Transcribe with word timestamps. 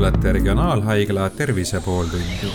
kuulate 0.00 0.32
Regionaalhaigla 0.32 1.30
Tervise 1.30 1.80
pooltundi. 1.80 2.48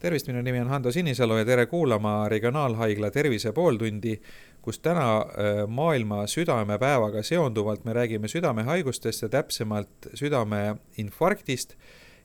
tervist, 0.00 0.26
minu 0.26 0.42
nimi 0.42 0.60
on 0.60 0.68
Hando 0.68 0.92
Sinisalu 0.92 1.36
ja 1.36 1.44
tere 1.44 1.66
kuulama 1.66 2.28
Regionaalhaigla 2.28 3.10
Tervise 3.10 3.52
pooltundi, 3.52 4.20
kus 4.62 4.78
täna 4.78 5.16
äh, 5.18 5.26
maailma 5.66 6.26
südamepäevaga 6.26 7.22
seonduvalt 7.22 7.84
me 7.84 7.92
räägime 7.92 8.28
südamehaigustest 8.28 9.22
ja 9.22 9.28
täpsemalt 9.28 10.10
südameinfarktist 10.14 11.76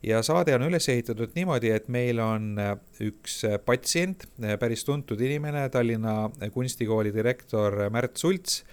ja 0.04 0.22
saade 0.26 0.56
on 0.56 0.66
üles 0.66 0.88
ehitatud 0.90 1.36
niimoodi, 1.38 1.72
et 1.76 1.90
meil 1.92 2.22
on 2.24 2.56
äh, 2.60 2.74
üks 3.06 3.42
äh, 3.48 3.58
patsient, 3.64 4.26
äh, 4.42 4.58
päris 4.62 4.86
tuntud 4.88 5.22
inimene, 5.22 5.68
Tallinna 5.74 6.32
Kunstikooli 6.54 7.14
direktor 7.14 7.78
Märt 7.94 8.18
Sults 8.22 8.64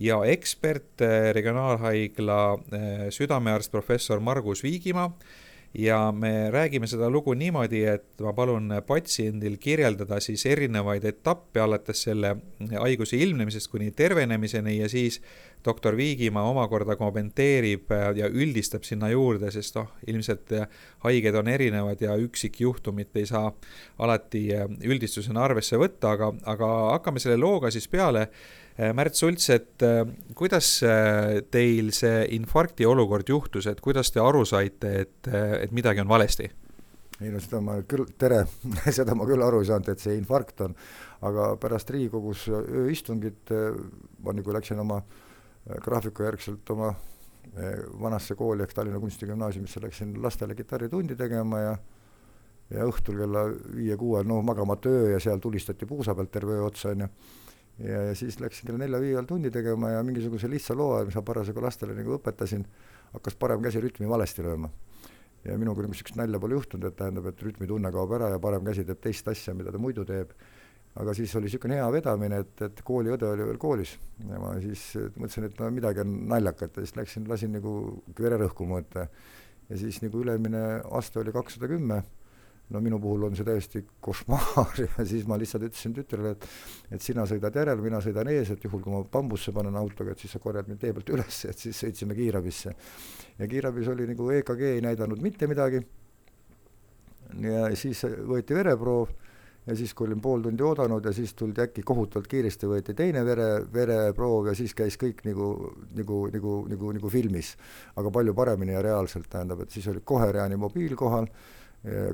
ja 0.00 0.22
ekspert, 0.24 1.02
regionaalhaigla 1.36 2.40
südamearst 3.12 3.68
professor 3.70 4.20
Margus 4.24 4.62
Viigimaa. 4.64 5.10
Ja 5.76 5.98
me 6.10 6.48
räägime 6.50 6.88
seda 6.90 7.10
lugu 7.12 7.34
niimoodi, 7.38 7.84
et 7.86 8.22
ma 8.24 8.32
palun 8.34 8.72
patsiendil 8.88 9.58
kirjeldada 9.62 10.16
siis 10.24 10.42
erinevaid 10.48 11.04
etappe 11.06 11.60
alates 11.62 12.06
selle 12.08 12.32
haiguse 12.72 13.20
ilmnemisest 13.20 13.70
kuni 13.70 13.92
tervenemiseni 13.94 14.78
ja 14.80 14.88
siis 14.90 15.20
doktor 15.64 15.96
Viigimaa 15.96 16.46
omakorda 16.50 16.96
kommenteerib 16.96 17.92
ja 18.16 18.30
üldistab 18.30 18.86
sinna 18.88 19.10
juurde, 19.12 19.50
sest 19.52 19.76
noh, 19.76 19.90
ilmselt 20.08 20.54
haiged 21.04 21.36
on 21.36 21.50
erinevad 21.52 22.00
ja 22.00 22.16
üksikjuhtumit 22.20 23.16
ei 23.20 23.28
saa 23.28 23.52
alati 23.98 24.46
üldistusena 24.86 25.44
arvesse 25.44 25.78
võtta, 25.80 26.14
aga, 26.16 26.32
aga 26.54 26.72
hakkame 26.96 27.22
selle 27.22 27.40
looga 27.40 27.70
siis 27.74 27.88
peale 27.90 28.28
Äh, 28.80 28.94
Märt 28.94 29.14
Sults, 29.14 29.50
et 29.50 29.82
äh, 29.82 30.06
kuidas 30.34 30.78
äh, 30.86 31.42
teil 31.52 31.90
see 31.92 32.22
infarkti 32.36 32.86
olukord 32.88 33.28
juhtus, 33.28 33.66
et 33.68 33.80
kuidas 33.84 34.08
te 34.14 34.22
aru 34.24 34.46
saite, 34.48 34.92
et, 35.04 35.30
et 35.60 35.74
midagi 35.76 36.00
on 36.00 36.08
valesti? 36.08 36.48
ei 37.20 37.28
no 37.28 37.40
seda 37.44 37.58
ma 37.60 37.74
küll, 37.84 38.06
tere 38.16 38.46
seda 38.96 39.12
ma 39.18 39.26
küll 39.28 39.42
aru 39.44 39.60
ei 39.60 39.68
saanud, 39.68 39.90
et 39.92 40.00
see 40.00 40.14
infarkt 40.16 40.62
on, 40.64 40.76
aga 41.28 41.50
pärast 41.60 41.92
Riigikogus 41.92 42.46
ööistungit 42.48 43.52
ma 44.24 44.32
nagu 44.32 44.54
läksin 44.56 44.80
oma 44.80 45.02
graafiku 45.84 46.22
järgselt 46.22 46.70
oma 46.70 46.94
vanasse 48.00 48.34
kooli 48.38 48.62
ehk 48.62 48.72
Tallinna 48.74 49.00
Kunstigümnaasiumisse, 49.00 49.80
läksin 49.82 50.14
lastele 50.22 50.54
kitarritundi 50.54 51.16
tegema 51.16 51.60
ja 51.60 51.78
ja 52.70 52.84
õhtul 52.86 53.18
kella 53.18 53.48
viie-kuue, 53.50 54.22
no 54.24 54.42
magamata 54.46 54.88
öö 54.88 55.08
ja 55.10 55.20
seal 55.20 55.40
tulistati 55.42 55.86
puusa 55.90 56.14
pealt 56.14 56.30
terve 56.30 56.54
öö 56.54 56.68
otsa, 56.68 56.92
on 56.94 57.00
ju 57.00 57.08
ja, 57.84 58.02
ja 58.10 58.14
siis 58.14 58.40
läksin 58.40 58.68
kella 58.68 58.78
nelja-viie 58.84 59.16
ajal 59.16 59.26
tundi 59.28 59.50
tegema 59.50 59.90
ja 59.94 60.04
mingisuguse 60.06 60.50
lihtsa 60.50 60.76
loo, 60.76 61.00
mis 61.06 61.16
ma 61.16 61.24
parasjagu 61.26 61.62
lastele 61.64 61.96
nagu 61.96 62.14
õpetasin, 62.18 62.64
hakkas 63.14 63.36
parem 63.40 63.62
käsi 63.64 63.82
rütmi 63.82 64.08
valesti 64.08 64.44
lööma. 64.46 64.70
ja 65.44 65.54
minuga 65.58 65.80
niisugust 65.86 66.18
nalja 66.20 66.38
pole 66.40 66.52
juhtunud, 66.52 66.84
et 66.84 66.96
tähendab, 66.98 67.30
et 67.30 67.42
rütmitunne 67.42 67.88
kaob 67.92 68.10
ära 68.12 68.28
ja 68.28 68.38
parem 68.38 68.64
käsi 68.64 68.84
teeb 68.84 69.00
teist 69.00 69.28
asja, 69.28 69.54
mida 69.56 69.72
ta 69.72 69.78
muidu 69.80 70.04
teeb. 70.04 70.34
Aga 70.98 71.14
siis 71.14 71.34
oli 71.38 71.46
niisugune 71.46 71.76
hea 71.78 71.88
vedamine, 71.94 72.40
et, 72.44 72.62
et 72.66 72.80
kooliõde 72.86 73.28
oli 73.28 73.46
veel 73.46 73.60
koolis 73.62 73.92
ja 74.26 74.40
ma 74.42 74.54
siis 74.62 74.86
mõtlesin, 75.14 75.46
et 75.46 75.60
no 75.60 75.68
midagi 75.74 76.02
on 76.02 76.16
naljakat 76.32 76.80
ja 76.80 76.86
siis 76.86 76.96
läksin, 76.98 77.28
lasin 77.30 77.54
nagu 77.54 77.74
vererõhku 78.18 78.66
mõõta. 78.66 79.06
ja 79.68 79.78
siis 79.78 80.00
nagu 80.02 80.24
ülemine 80.24 80.80
aste 80.98 81.20
oli 81.22 81.32
kakssada 81.32 81.70
kümme 81.70 82.02
no 82.70 82.80
minu 82.82 82.98
puhul 83.02 83.26
on 83.26 83.36
see 83.38 83.46
täiesti 83.46 83.82
košmaar 84.02 84.82
ja 84.84 85.06
siis 85.06 85.26
ma 85.30 85.38
lihtsalt 85.38 85.66
ütlesin 85.68 85.94
tütrele, 85.94 86.34
et 86.34 86.48
et 86.96 87.02
sina 87.02 87.24
sõidad 87.28 87.54
järel, 87.54 87.82
mina 87.82 88.02
sõidan 88.02 88.30
ees, 88.32 88.52
et 88.54 88.66
juhul 88.66 88.82
kui 88.82 88.94
ma 88.94 89.02
bambusse 89.04 89.54
panen 89.54 89.78
autoga, 89.78 90.14
et 90.14 90.22
siis 90.22 90.34
sa 90.34 90.42
korjad 90.42 90.68
mind 90.70 90.82
tee 90.82 90.94
pealt 90.96 91.14
üles, 91.14 91.40
et 91.50 91.58
siis 91.58 91.80
sõitsime 91.84 92.18
kiirabisse. 92.18 92.74
ja 93.38 93.50
kiirabis 93.50 93.90
oli 93.94 94.06
nagu 94.10 94.30
EKG 94.40 94.62
ei 94.74 94.84
näidanud 94.86 95.22
mitte 95.22 95.46
midagi. 95.50 95.82
ja 97.46 97.66
siis 97.78 98.04
võeti 98.26 98.54
vereproov 98.54 99.29
ja 99.66 99.76
siis, 99.76 99.92
kui 99.94 100.08
olin 100.08 100.20
pool 100.24 100.42
tundi 100.42 100.64
oodanud 100.64 101.04
ja 101.04 101.12
siis 101.12 101.34
tuldi 101.36 101.62
äkki 101.62 101.84
kohutavalt 101.86 102.28
kiiresti, 102.30 102.68
võeti 102.70 102.94
teine 102.96 103.24
vere, 103.26 103.48
vereproov 103.72 104.50
ja 104.50 104.54
siis 104.56 104.74
käis 104.74 104.96
kõik 105.00 105.24
nagu, 105.28 105.52
nagu, 105.96 106.26
nagu, 106.32 106.56
nagu, 106.70 106.92
nagu 106.96 107.12
filmis. 107.12 107.56
aga 107.96 108.10
palju 108.10 108.34
paremini 108.34 108.72
ja 108.72 108.82
reaalselt, 108.82 109.28
tähendab, 109.30 109.60
et 109.62 109.70
siis 109.70 109.86
oli 109.92 110.00
kohe 110.04 110.32
reanimobiil 110.32 110.96
kohal 110.96 111.28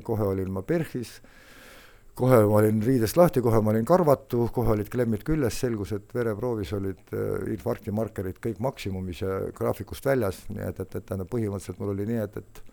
kohe 0.03 0.23
olin 0.23 0.51
ma 0.51 0.63
PERHis, 0.63 1.17
kohe 2.17 2.39
ma 2.49 2.61
olin 2.61 2.79
riidest 2.83 3.17
lahti, 3.19 3.43
kohe 3.45 3.59
ma 3.61 3.73
olin 3.73 3.85
karvatu, 3.85 4.47
kohe 4.53 4.73
olid 4.73 4.89
klemmid 4.93 5.25
küljes, 5.27 5.59
selgus, 5.61 5.93
et 5.97 6.15
vereproovis 6.15 6.71
olid 6.77 7.13
äh, 7.13 7.51
infarktimarkerid 7.53 8.39
kõik 8.43 8.61
maksimumis 8.63 9.21
ja 9.25 9.41
graafikust 9.57 10.07
väljas, 10.07 10.41
nii 10.49 10.65
et, 10.69 10.79
et, 10.79 10.95
et 10.95 11.05
tähendab, 11.05 11.29
põhimõtteliselt 11.33 11.83
mul 11.83 11.93
oli 11.93 12.07
nii, 12.09 12.23
et, 12.23 12.39
et 12.41 12.63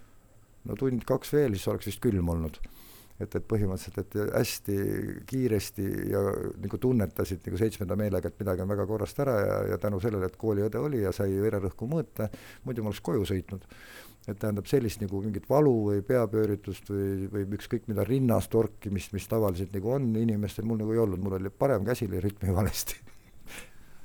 no 0.70 0.78
tund-kaks 0.80 1.34
veel, 1.34 1.58
siis 1.58 1.68
oleks 1.72 1.90
vist 1.90 2.02
külm 2.04 2.30
olnud. 2.36 2.60
Et, 3.20 3.34
et 3.34 3.44
põhimõtteliselt, 3.46 4.00
et 4.02 4.34
hästi 4.34 4.78
kiiresti 5.30 5.84
ja 6.10 6.22
nagu 6.64 6.80
tunnetasid 6.80 7.44
nagu 7.46 7.60
seitsmenda 7.60 7.96
meelega, 7.98 8.30
et 8.30 8.40
midagi 8.42 8.64
on 8.64 8.72
väga 8.72 8.86
korrast 8.90 9.20
ära 9.22 9.36
ja, 9.40 9.58
ja 9.74 9.78
tänu 9.82 10.00
sellele, 10.02 10.30
et 10.30 10.40
kooliõde 10.40 10.82
oli 10.82 11.04
ja 11.04 11.12
sai 11.14 11.36
vererõhku 11.38 11.88
mõõta, 11.90 12.28
muidu 12.66 12.82
ma 12.82 12.90
oleks 12.92 13.04
koju 13.04 13.26
sõitnud. 13.30 13.68
Et 14.24 14.38
tähendab 14.40 14.64
sellist 14.64 15.02
nagu 15.02 15.18
mingit 15.20 15.44
valu 15.50 15.72
või 15.90 16.02
peapööritust 16.06 16.88
või, 16.88 17.26
või 17.28 17.44
ükskõik 17.58 17.90
mida 17.92 18.06
rinnas 18.08 18.48
torkimist, 18.48 19.12
mis 19.12 19.28
tavaliselt 19.28 19.74
nagu 19.76 19.90
on 19.98 20.14
inimestel, 20.16 20.64
mul 20.64 20.80
nagu 20.80 20.94
ei 20.94 21.02
olnud, 21.02 21.20
mul 21.20 21.36
oli 21.36 21.52
parem 21.52 21.84
käsi 21.84 22.08
lõi 22.08 22.22
rütmi 22.24 22.54
valesti. 22.56 22.96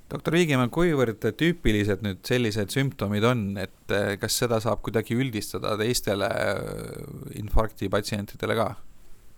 Doktor 0.09 0.33
Viigimaa, 0.33 0.67
kuivõrd 0.73 1.21
tüüpilised 1.37 2.01
nüüd 2.01 2.23
sellised 2.25 2.73
sümptomid 2.73 3.25
on, 3.29 3.43
et 3.61 3.93
eh, 3.93 4.15
kas 4.19 4.39
seda 4.41 4.57
saab 4.63 4.81
kuidagi 4.85 5.13
üldistada 5.15 5.75
teistele 5.79 6.29
eh, 6.33 7.35
infarkti 7.39 7.91
patsientidele 7.93 8.57
ka? 8.57 8.69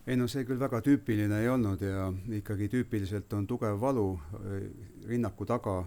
Ei 0.08 0.18
no 0.18 0.28
see 0.32 0.46
küll 0.48 0.60
väga 0.60 0.82
tüüpiline 0.86 1.44
ei 1.44 1.50
olnud 1.52 1.82
ja 1.86 2.10
ikkagi 2.40 2.70
tüüpiliselt 2.72 3.34
on 3.38 3.48
tugev 3.48 3.80
valu. 3.82 4.10
Eh, 4.42 4.68
rinnaku 5.12 5.46
taga, 5.50 5.80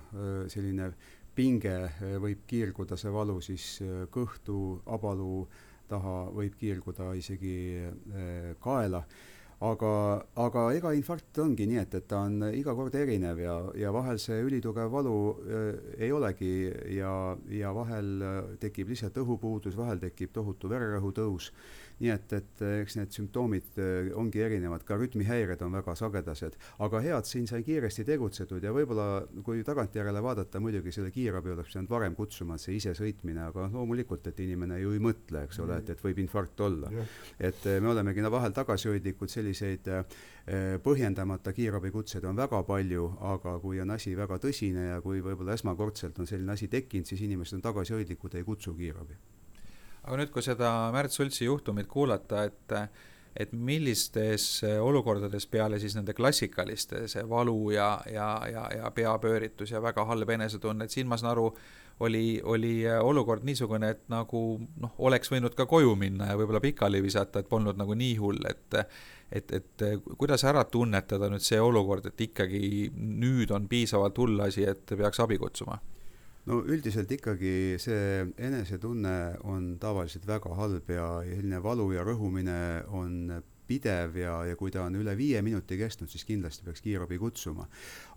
selline 0.50 0.90
pinge 1.34 1.76
eh, 1.84 2.16
võib 2.22 2.46
kiirguda, 2.48 2.98
see 2.98 3.12
valu 3.12 3.38
siis 3.44 3.68
eh, 3.84 4.02
kõhtu, 4.14 4.80
abalu 4.94 5.44
taha 5.90 6.30
võib 6.34 6.58
kiirguda 6.60 7.12
isegi 7.18 7.56
eh, 7.84 8.52
kaela. 8.62 9.04
Aga, 9.64 9.88
aga 10.42 10.62
ega 10.76 10.90
infarkt 10.92 11.38
ongi 11.40 11.64
nii, 11.70 11.78
et, 11.80 11.94
et 11.96 12.06
ta 12.10 12.24
on 12.26 12.42
iga 12.52 12.74
kord 12.76 12.96
erinev 12.98 13.38
ja, 13.40 13.54
ja 13.78 13.92
vahel 13.94 14.18
see 14.20 14.40
ülitugev 14.44 14.90
valu 14.92 15.14
ei 15.94 16.10
olegi 16.12 16.50
ja, 16.92 17.12
ja 17.48 17.70
vahel 17.72 18.58
tekib 18.60 18.90
lihtsalt 18.92 19.16
õhupuudus, 19.22 19.78
vahel 19.78 20.02
tekib 20.02 20.34
tohutu 20.34 20.68
vererõhu 20.68 21.14
tõus 21.16 21.52
nii 22.02 22.10
et, 22.10 22.32
et 22.34 22.62
eh, 22.64 22.80
eks 22.82 22.96
need 22.98 23.14
sümptoomid 23.14 23.78
eh, 23.82 24.10
ongi 24.18 24.42
erinevad, 24.42 24.82
ka 24.86 24.96
rütmihäired 24.98 25.62
on 25.64 25.74
väga 25.76 25.94
sagedased, 25.98 26.56
aga 26.84 27.02
hea, 27.04 27.18
et 27.20 27.30
siin 27.30 27.46
sai 27.50 27.62
kiiresti 27.66 28.06
tegutsetud 28.08 28.64
ja 28.64 28.72
võib-olla 28.74 29.06
kui 29.46 29.62
tagantjärele 29.66 30.22
vaadata, 30.24 30.62
muidugi 30.62 30.92
selle 30.94 31.12
kiirabi 31.14 31.54
oleks 31.54 31.72
pidanud 31.72 31.92
varem 31.94 32.16
kutsuma, 32.18 32.58
see 32.58 32.78
isesõitmine, 32.80 33.44
aga 33.46 33.68
loomulikult, 33.72 34.26
et 34.30 34.42
inimene 34.42 34.80
ju 34.82 34.94
ei 34.96 35.02
mõtle, 35.02 35.44
eks 35.46 35.60
ole, 35.62 35.78
et, 35.82 35.94
et 35.94 36.02
võib 36.04 36.18
infarkt 36.24 36.64
olla. 36.66 36.90
et 37.38 37.66
eh, 37.70 37.80
me 37.80 37.92
olemegi 37.92 38.24
vahel 38.34 38.54
tagasihoidlikud, 38.56 39.30
selliseid 39.30 39.88
põhjendamata 40.84 41.52
kiirabikutseid 41.56 42.24
on 42.28 42.36
väga 42.36 42.62
palju, 42.68 43.06
aga 43.32 43.54
kui 43.62 43.80
on 43.80 43.94
asi 43.94 44.12
väga 44.16 44.40
tõsine 44.42 44.88
ja 44.90 44.98
kui 45.04 45.22
võib-olla 45.24 45.56
esmakordselt 45.56 46.18
on 46.20 46.28
selline 46.28 46.52
asi 46.52 46.68
tekkinud, 46.72 47.08
siis 47.08 47.22
inimesed 47.24 47.60
on 47.60 47.64
tagasihoidlikud, 47.64 48.36
ei 48.36 48.44
kutsu 48.44 48.74
kiirabi 48.76 49.16
aga 50.04 50.20
nüüd, 50.20 50.30
kui 50.32 50.44
seda 50.44 50.70
Märt 50.94 51.14
Sultsi 51.14 51.48
juhtumit 51.48 51.90
kuulata, 51.90 52.44
et 52.44 52.78
et 53.34 53.50
millistes 53.50 54.62
olukordades 54.62 55.48
peale 55.50 55.80
siis 55.82 55.96
nende 55.96 56.14
klassikaliste, 56.14 57.08
see 57.10 57.24
valu 57.26 57.72
ja, 57.74 57.88
ja, 58.06 58.28
ja, 58.46 58.68
ja 58.78 58.90
peapööritus 58.94 59.72
ja 59.74 59.80
väga 59.82 60.04
halb 60.06 60.30
enesetunne, 60.36 60.86
et 60.86 60.94
siin 60.94 61.08
ma 61.10 61.18
saan 61.18 61.32
aru, 61.32 61.48
oli, 62.06 62.40
oli 62.44 62.76
olukord 62.86 63.42
niisugune, 63.46 63.90
et 63.90 64.04
nagu 64.12 64.44
noh, 64.82 64.94
oleks 65.06 65.30
võinud 65.34 65.54
ka 65.58 65.66
koju 65.70 65.96
minna 65.98 66.30
ja 66.30 66.38
võib-olla 66.38 66.62
pikali 66.62 67.02
visata, 67.02 67.42
et 67.42 67.50
polnud 67.50 67.78
nagu 67.80 67.98
nii 67.98 68.14
hull, 68.22 68.38
et 68.50 68.78
et, 69.34 69.50
et 69.56 69.84
kuidas 70.20 70.44
ära 70.46 70.62
tunnetada 70.70 71.26
nüüd 71.32 71.42
see 71.42 71.58
olukord, 71.58 72.06
et 72.06 72.20
ikkagi 72.28 72.92
nüüd 72.94 73.50
on 73.50 73.66
piisavalt 73.66 74.18
hull 74.22 74.46
asi, 74.46 74.62
et 74.68 74.94
peaks 74.94 75.22
abi 75.24 75.40
kutsuma 75.42 75.80
no 76.50 76.60
üldiselt 76.68 77.10
ikkagi 77.16 77.76
see 77.80 78.24
enesetunne 78.36 79.16
on 79.48 79.74
tavaliselt 79.80 80.26
väga 80.28 80.54
halb 80.58 80.90
ja 80.92 81.08
selline 81.24 81.62
valu 81.64 81.90
ja 81.94 82.04
rõhumine 82.04 82.58
on 82.92 83.16
pidev 83.66 84.16
ja, 84.18 84.34
ja 84.48 84.56
kui 84.56 84.72
ta 84.72 84.84
on 84.84 84.96
üle 84.98 85.14
viie 85.16 85.40
minuti 85.44 85.78
kestnud, 85.80 86.10
siis 86.12 86.24
kindlasti 86.28 86.64
peaks 86.66 86.82
kiirabi 86.84 87.18
kutsuma. 87.18 87.66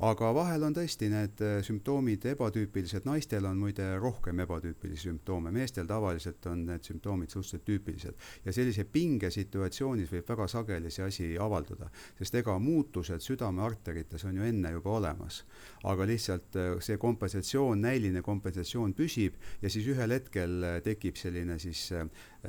aga 0.08 0.32
vahel 0.36 0.64
on 0.68 0.76
tõesti 0.76 1.10
need 1.12 1.42
äh, 1.44 1.60
sümptoomid 1.66 2.26
ebatüüpilised, 2.34 3.08
naistel 3.08 3.46
on 3.50 3.60
muide 3.62 3.88
rohkem 4.02 4.40
ebatüüpilisi 4.44 5.08
sümptoome, 5.08 5.52
meestel 5.56 5.88
tavaliselt 5.88 6.46
on 6.52 6.66
need 6.68 6.84
sümptoomid 6.84 7.32
suhteliselt 7.32 7.66
tüüpilised. 7.68 8.28
ja 8.46 8.54
sellise 8.54 8.84
pingesituatsioonis 8.84 10.12
võib 10.12 10.28
väga 10.28 10.48
sageli 10.52 10.92
see 10.92 11.06
asi 11.06 11.30
avalduda, 11.40 11.90
sest 12.20 12.36
ega 12.42 12.58
muutused 12.60 13.24
südamearterites 13.24 14.28
on 14.28 14.42
ju 14.42 14.48
enne 14.48 14.72
juba 14.76 14.98
olemas. 15.00 15.44
aga 15.84 16.08
lihtsalt 16.08 16.56
äh, 16.56 16.76
see 16.84 16.98
kompensatsioon, 16.98 17.82
näiline 17.82 18.22
kompensatsioon 18.22 18.94
püsib 18.94 19.40
ja 19.62 19.70
siis 19.70 19.88
ühel 19.88 20.12
hetkel 20.12 20.64
äh, 20.64 20.82
tekib 20.84 21.16
selline 21.18 21.60
siis 21.60 21.88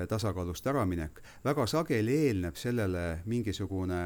tasakaalust 0.06 0.66
äraminek. 0.66 1.22
väga 1.44 1.66
sageli 1.66 2.14
eelneb 2.28 2.56
sellele 2.56 3.20
mingisugune 3.26 4.02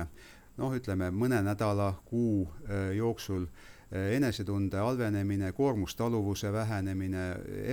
noh, 0.57 0.75
ütleme 0.77 1.11
mõne 1.11 1.43
nädala, 1.45 1.93
kuu 2.05 2.49
jooksul 2.97 3.47
enesetunde 3.93 4.77
halvenemine, 4.81 5.53
koormustaluvuse 5.53 6.53
vähenemine, 6.53 7.25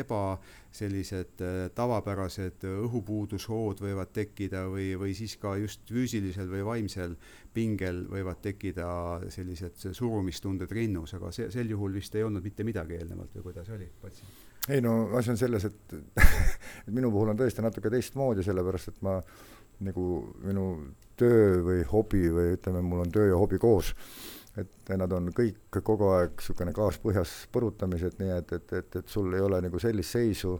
eba 0.01 0.39
sellised 0.71 1.39
tavapärased 1.75 2.65
õhupuudushood 2.67 3.79
võivad 3.85 4.11
tekkida 4.13 4.65
või, 4.67 4.91
või 4.99 5.15
siis 5.15 5.37
ka 5.39 5.55
just 5.61 5.87
füüsilisel 5.87 6.51
või 6.51 6.65
vaimsel 6.67 7.15
pingel 7.55 8.03
võivad 8.11 8.43
tekkida 8.43 8.89
sellised 9.31 9.79
surumistunded 9.95 10.71
rinnus, 10.75 11.15
aga 11.15 11.31
see, 11.31 11.47
sel 11.55 11.71
juhul 11.71 11.95
vist 11.95 12.15
ei 12.19 12.27
olnud 12.27 12.43
mitte 12.43 12.67
midagi 12.67 12.99
eelnevalt 12.99 13.39
või 13.39 13.49
kuidas 13.49 13.71
oli 13.75 13.87
patsient? 14.03 14.48
Ei 14.67 14.81
no 14.81 15.09
asi 15.17 15.31
on 15.31 15.37
selles, 15.39 15.65
et 15.69 16.91
minu 16.91 17.11
puhul 17.13 17.31
on 17.31 17.39
tõesti 17.39 17.63
natuke 17.65 17.91
teistmoodi, 17.93 18.43
sellepärast 18.45 18.91
et 18.93 18.99
ma 19.05 19.19
nagu 19.85 20.07
minu 20.43 20.65
töö 21.19 21.61
või 21.63 21.85
hobi 21.87 22.25
või 22.33 22.53
ütleme, 22.57 22.83
mul 22.83 23.05
on 23.05 23.13
töö 23.13 23.29
ja 23.31 23.39
hobi 23.39 23.59
koos, 23.61 23.93
et 24.59 24.91
nad 24.99 25.11
on 25.15 25.31
kõik 25.35 25.79
kogu 25.83 26.11
aeg 26.15 26.35
niisugune 26.35 26.73
gaas 26.75 26.99
põhjas 26.99 27.33
põrutamised, 27.53 28.19
nii 28.19 28.35
et, 28.35 28.53
et, 28.57 28.73
et, 28.81 28.99
et 29.01 29.11
sul 29.11 29.31
ei 29.35 29.43
ole 29.43 29.61
nagu 29.63 29.79
sellist 29.79 30.15
seisu, 30.17 30.57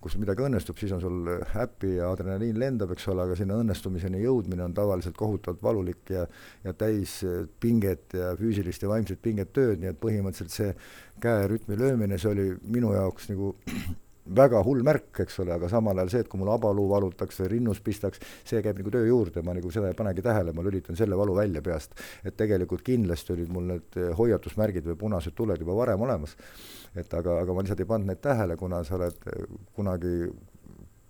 kus 0.00 0.14
midagi 0.20 0.44
õnnestub, 0.46 0.78
siis 0.78 0.92
on 0.94 1.00
sul 1.02 1.30
häbi 1.52 1.96
ja 1.96 2.12
adrenaliin 2.12 2.58
lendab, 2.60 2.92
eks 2.94 3.08
ole, 3.10 3.24
aga 3.26 3.36
sinna 3.38 3.56
õnnestumiseni 3.58 4.22
jõudmine 4.22 4.62
on 4.68 4.74
tavaliselt 4.76 5.16
kohutavalt 5.18 5.62
valulik 5.62 6.12
ja 6.14 6.26
ja 6.64 6.74
täis 6.74 7.18
pinget 7.60 8.14
ja 8.14 8.34
füüsilist 8.38 8.82
ja 8.82 8.90
vaimset 8.92 9.22
pinget 9.22 9.52
tööd, 9.52 9.80
nii 9.82 9.90
et 9.92 10.00
põhimõtteliselt 10.02 10.54
see 10.54 10.74
käe 11.22 11.48
rütmi 11.50 11.78
löömine, 11.78 12.18
see 12.18 12.30
oli 12.30 12.50
minu 12.62 12.92
jaoks 12.94 13.30
nagu 13.32 13.56
väga 14.36 14.62
hull 14.66 14.82
märk, 14.86 15.22
eks 15.24 15.40
ole, 15.44 15.54
aga 15.56 15.70
samal 15.72 15.98
ajal 15.98 16.12
see, 16.12 16.24
et 16.24 16.30
kui 16.30 16.40
mul 16.40 16.52
abaluu 16.52 16.88
valutakse, 16.90 17.48
rinnus 17.50 17.80
pistaks, 17.84 18.22
see 18.48 18.62
käib 18.64 18.80
nagu 18.82 18.92
töö 18.94 19.06
juurde, 19.08 19.42
ma 19.46 19.54
nagu 19.56 19.70
seda 19.74 19.92
ei 19.92 19.98
panegi 19.98 20.24
tähele, 20.24 20.52
ma 20.56 20.64
lülitan 20.66 20.98
selle 20.98 21.16
valu 21.18 21.36
välja 21.36 21.62
peast. 21.62 21.94
et 22.24 22.36
tegelikult 22.36 22.82
kindlasti 22.84 23.32
olid 23.32 23.52
mul 23.52 23.70
need 23.72 24.00
hoiatusmärgid 24.18 24.86
või 24.92 24.98
punased 25.00 25.34
tuled 25.36 25.60
juba 25.60 25.76
varem 25.76 26.02
olemas 26.04 26.36
et 26.96 27.14
aga, 27.14 27.40
aga 27.42 27.54
ma 27.54 27.64
lihtsalt 27.64 27.82
ei 27.82 27.88
pannud 27.88 28.10
neid 28.10 28.22
tähele, 28.24 28.56
kuna 28.58 28.80
sa 28.86 28.96
oled 28.98 29.18
kunagi 29.76 30.14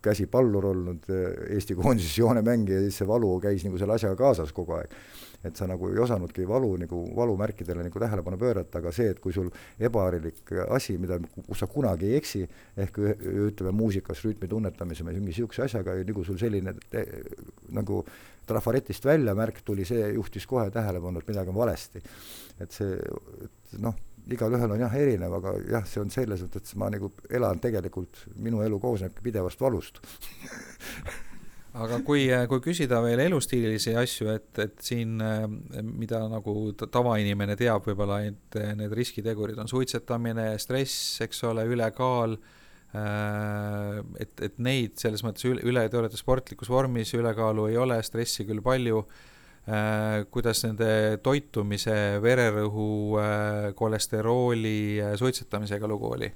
käsi 0.04 0.28
pallur 0.30 0.68
olnud 0.70 1.08
Eesti 1.10 1.76
koondises 1.78 2.18
joonemängija 2.20 2.78
ja 2.78 2.86
siis 2.86 3.00
see 3.00 3.08
valu 3.08 3.32
käis 3.42 3.64
nagu 3.66 3.80
selle 3.80 3.96
asjaga 3.98 4.18
kaasas 4.18 4.54
kogu 4.54 4.76
aeg. 4.78 4.94
Et 5.44 5.56
sa 5.56 5.68
nagu 5.70 5.90
ei 5.92 6.00
osanudki 6.02 6.46
valu 6.48 6.72
nagu, 6.82 7.02
valumärkidele 7.16 7.84
nagu 7.86 8.00
tähelepanu 8.02 8.38
pöörata, 8.40 8.80
aga 8.80 8.92
see, 8.94 9.12
et 9.12 9.20
kui 9.22 9.34
sul 9.34 9.50
ebaharilik 9.78 10.54
asi, 10.74 10.96
mida, 10.98 11.20
kus 11.46 11.62
sa 11.62 11.68
kunagi 11.70 12.10
ei 12.10 12.18
eksi, 12.18 12.42
ehk 12.86 12.98
ütleme 13.50 13.74
muusikas 13.78 14.24
rütmi 14.26 14.50
tunnetamise 14.50 15.06
või 15.06 15.14
mingi 15.20 15.30
niisuguse 15.30 15.66
asjaga, 15.68 15.94
nagu 16.08 16.26
sul 16.26 16.40
selline 16.40 16.74
te, 16.90 17.04
nagu 17.76 18.02
trafaretist 18.48 19.04
välja 19.04 19.34
märk 19.36 19.62
tuli, 19.64 19.86
see 19.86 20.10
juhtis 20.16 20.46
kohe 20.48 20.68
tähelepanu, 20.74 21.20
et 21.20 21.30
midagi 21.30 21.52
on 21.52 21.58
valesti. 21.60 22.02
et 22.58 22.74
see, 22.74 22.98
noh 23.78 23.94
igalühel 24.28 24.74
on 24.74 24.82
jah 24.82 24.94
erinev, 24.98 25.38
aga 25.38 25.54
jah, 25.70 25.86
see 25.88 26.02
on 26.02 26.10
selles 26.12 26.42
mõttes, 26.44 26.72
et 26.74 26.80
ma 26.80 26.90
nagu 26.92 27.10
elan 27.32 27.60
tegelikult, 27.62 28.26
minu 28.36 28.60
elu 28.64 28.80
koosnebki 28.82 29.24
pidevast 29.24 29.62
valust 29.62 30.02
aga 31.76 32.00
kui, 32.06 32.26
kui 32.50 32.62
küsida 32.64 33.00
veel 33.04 33.20
elustiililisi 33.26 33.94
asju, 34.00 34.30
et, 34.32 34.50
et 34.64 34.76
siin, 34.82 35.18
mida 35.84 36.22
nagu 36.32 36.54
tavainimene 36.80 37.56
teab 37.60 37.84
võib-olla, 37.88 38.22
et 38.26 38.60
need 38.78 38.94
riskitegurid 38.96 39.58
on 39.60 39.70
suitsetamine, 39.70 40.50
stress, 40.62 41.20
eks 41.26 41.44
ole, 41.50 41.66
ülekaal, 41.68 42.38
et, 44.18 44.44
et 44.48 44.60
neid 44.64 44.96
selles 44.98 45.22
mõttes 45.26 45.44
üle, 45.50 45.60
üle, 45.68 45.84
te 45.92 46.00
olete 46.00 46.16
sportlikus 46.16 46.70
vormis, 46.72 47.12
ülekaalu 47.14 47.68
ei 47.68 47.76
ole, 47.76 48.00
stressi 48.06 48.48
küll 48.48 48.64
palju 48.64 49.04
Äh, 49.68 50.24
kuidas 50.32 50.62
nende 50.64 51.18
toitumise, 51.20 51.92
vererõhu, 52.24 53.18
äh, 53.20 53.66
kolesterooli, 53.76 55.00
äh, 55.04 55.16
suitsetamisega 55.20 55.90
lugu 55.90 56.08
oli? 56.14 56.30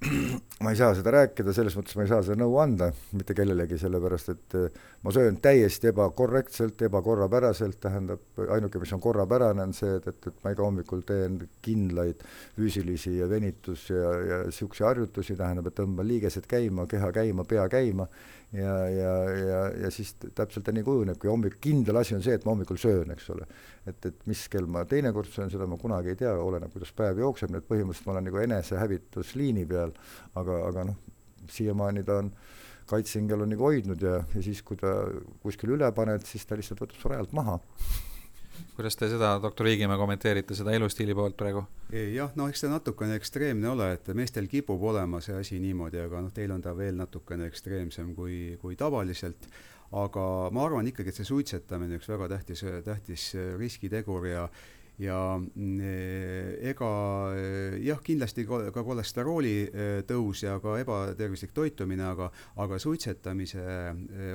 ma 0.64 0.70
ei 0.72 0.76
saa 0.78 0.94
seda 0.96 1.12
rääkida, 1.12 1.52
selles 1.52 1.74
mõttes 1.76 1.96
ma 1.98 2.04
ei 2.06 2.10
saa 2.10 2.22
seda 2.24 2.38
nõu 2.40 2.54
anda 2.62 2.88
mitte 3.16 3.34
kellelegi, 3.36 3.76
sellepärast 3.80 4.32
et 4.32 4.56
ma 5.04 5.12
söön 5.12 5.36
täiesti 5.44 5.90
ebakorrektselt, 5.90 6.80
ebakorrapäraselt, 6.88 7.76
tähendab, 7.82 8.22
ainuke, 8.48 8.80
mis 8.80 8.94
on 8.96 9.02
korrapärane, 9.04 9.68
on 9.68 9.76
see, 9.76 9.98
et, 9.98 10.08
et, 10.08 10.30
et 10.32 10.42
ma 10.44 10.54
iga 10.54 10.64
hommikul 10.64 11.04
teen 11.08 11.36
kindlaid 11.64 12.24
füüsilisi 12.56 13.18
ja 13.18 13.28
venitus- 13.28 13.90
ja, 13.92 14.12
ja 14.32 14.42
niisuguseid 14.48 14.88
harjutusi, 14.88 15.36
tähendab, 15.36 15.68
et 15.68 15.76
tõmban 15.80 16.08
liigesed 16.08 16.48
käima, 16.48 16.88
keha 16.88 17.12
käima, 17.20 17.44
pea 17.48 17.68
käima 17.72 18.08
ja, 18.52 18.74
ja, 18.90 19.12
ja, 19.38 19.60
ja 19.84 19.90
siis 19.94 20.14
täpselt 20.34 20.64
ta 20.66 20.74
nii 20.74 20.84
kujunebki, 20.86 21.30
hommik, 21.30 21.58
kindel 21.62 22.00
asi 22.00 22.16
on 22.16 22.24
see, 22.24 22.34
et 22.38 22.46
ma 22.46 22.54
hommikul 22.54 22.80
söön, 22.80 23.12
eks 23.14 23.30
ole. 23.34 23.46
et, 23.86 24.06
et 24.06 24.26
mis 24.30 24.42
kell 24.52 24.66
ma 24.70 24.84
teinekord 24.88 25.30
söön, 25.30 25.52
seda 25.52 25.68
ma 25.70 25.78
kunagi 25.80 26.14
ei 26.14 26.20
tea, 26.20 26.34
oleneb, 26.34 26.72
kuidas 26.74 26.92
päev 26.96 27.22
jookseb, 27.22 27.52
nii 27.52 27.62
et 27.62 27.68
põhimõtteliselt 27.70 28.10
ma 28.10 28.16
olen 28.16 28.28
nagu 28.30 28.42
enesehävitusliini 28.44 29.66
peal, 29.70 29.94
aga, 30.40 30.60
aga 30.68 30.86
noh, 30.90 31.00
siiamaani 31.50 32.04
ta 32.06 32.20
on, 32.24 32.34
kaitsehingel 32.90 33.46
on 33.46 33.52
nagu 33.54 33.68
hoidnud 33.68 34.02
ja, 34.02 34.18
ja 34.34 34.42
siis, 34.42 34.64
kui 34.66 34.78
ta 34.78 34.98
kuskil 35.44 35.76
üle 35.76 35.90
paned, 35.94 36.26
siis 36.26 36.46
ta 36.46 36.58
lihtsalt 36.58 36.82
võtab 36.82 36.98
su 36.98 37.12
rajalt 37.12 37.36
maha 37.36 37.60
kuidas 38.76 38.96
te 38.96 39.08
seda, 39.12 39.34
doktor 39.42 39.66
Riigimäe, 39.66 39.98
kommenteerite, 40.00 40.56
seda 40.58 40.74
elustiili 40.76 41.14
poolt 41.16 41.36
praegu? 41.40 41.64
jah, 41.90 42.32
no 42.38 42.48
eks 42.50 42.64
ta 42.64 42.70
natukene 42.72 43.18
ekstreemne 43.18 43.68
ole, 43.72 43.92
et 43.96 44.10
meestel 44.16 44.48
kipub 44.50 44.82
olema 44.92 45.20
see 45.24 45.36
asi 45.38 45.60
niimoodi, 45.62 46.00
aga 46.04 46.24
noh, 46.24 46.32
teil 46.34 46.52
on 46.54 46.62
ta 46.64 46.74
veel 46.76 46.98
natukene 47.00 47.48
ekstreemsem 47.50 48.14
kui, 48.14 48.40
kui 48.62 48.76
tavaliselt, 48.78 49.48
aga 50.00 50.24
ma 50.54 50.66
arvan 50.66 50.90
ikkagi, 50.90 51.10
et 51.10 51.20
see 51.20 51.28
suitsetamine 51.28 51.98
üks 51.98 52.10
väga 52.10 52.30
tähtis, 52.36 52.64
tähtis 52.86 53.30
riskitegur 53.58 54.28
ja 54.30 54.46
ja 55.00 55.18
mm, 55.38 55.78
ega 56.70 56.90
jah, 57.80 58.00
kindlasti 58.04 58.44
ka 58.46 58.84
kolesterooli 58.84 59.54
tõus 60.08 60.44
ja 60.44 60.58
ka 60.62 60.76
ebatervislik 60.82 61.54
toitumine, 61.56 62.04
aga, 62.10 62.30
aga 62.60 62.78
suitsetamise 62.82 63.64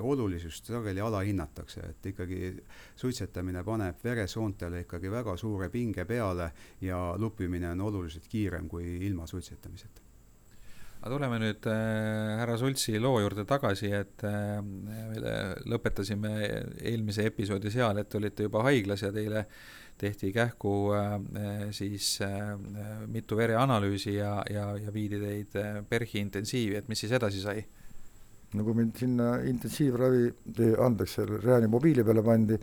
olulisust 0.02 0.72
sageli 0.74 1.04
alahinnatakse, 1.06 1.92
et 1.92 2.10
ikkagi 2.14 2.56
suitsetamine 2.98 3.64
paneb 3.68 4.02
veresoontele 4.04 4.86
ikkagi 4.86 5.12
väga 5.14 5.38
suure 5.38 5.70
pinge 5.74 6.08
peale 6.10 6.52
ja 6.82 7.04
lupimine 7.18 7.72
on 7.76 7.86
oluliselt 7.90 8.28
kiirem 8.32 8.70
kui 8.72 8.98
ilma 9.06 9.28
suitsetamiseta. 9.30 10.06
Aga 11.06 11.20
tuleme 11.20 11.38
nüüd 11.38 11.68
äh, 11.70 12.40
härra 12.40 12.56
Sultsi 12.58 12.98
loo 12.98 13.20
juurde 13.22 13.44
tagasi, 13.46 13.92
et 13.94 14.24
äh, 14.26 14.58
me 14.66 15.36
lõpetasime 15.70 16.32
eelmise 16.82 17.28
episoodi 17.30 17.70
seal, 17.70 18.00
et 18.02 18.16
olite 18.18 18.48
juba 18.48 18.64
haiglas 18.66 19.04
ja 19.06 19.12
teile 19.14 19.44
tehti 19.98 20.32
kähku 20.36 20.92
äh, 20.96 21.16
siis 21.72 22.20
äh, 22.22 22.54
mitu 23.08 23.38
vereanalüüsi 23.38 24.18
ja, 24.18 24.42
ja, 24.52 24.68
ja 24.78 24.94
viidi 24.94 25.20
teid 25.22 25.56
äh, 25.60 25.80
PERH-i 25.90 26.20
intensiivi, 26.20 26.76
et 26.80 26.90
mis 26.92 27.00
siis 27.06 27.16
edasi 27.16 27.42
sai? 27.44 27.64
no 28.56 28.64
kui 28.64 28.76
mind 28.78 28.96
sinna 29.00 29.30
intensiivravi, 29.44 30.30
andeks, 30.80 31.18
selle 31.18 31.42
reanimobiili 31.44 32.06
peale 32.08 32.22
pandi, 32.24 32.56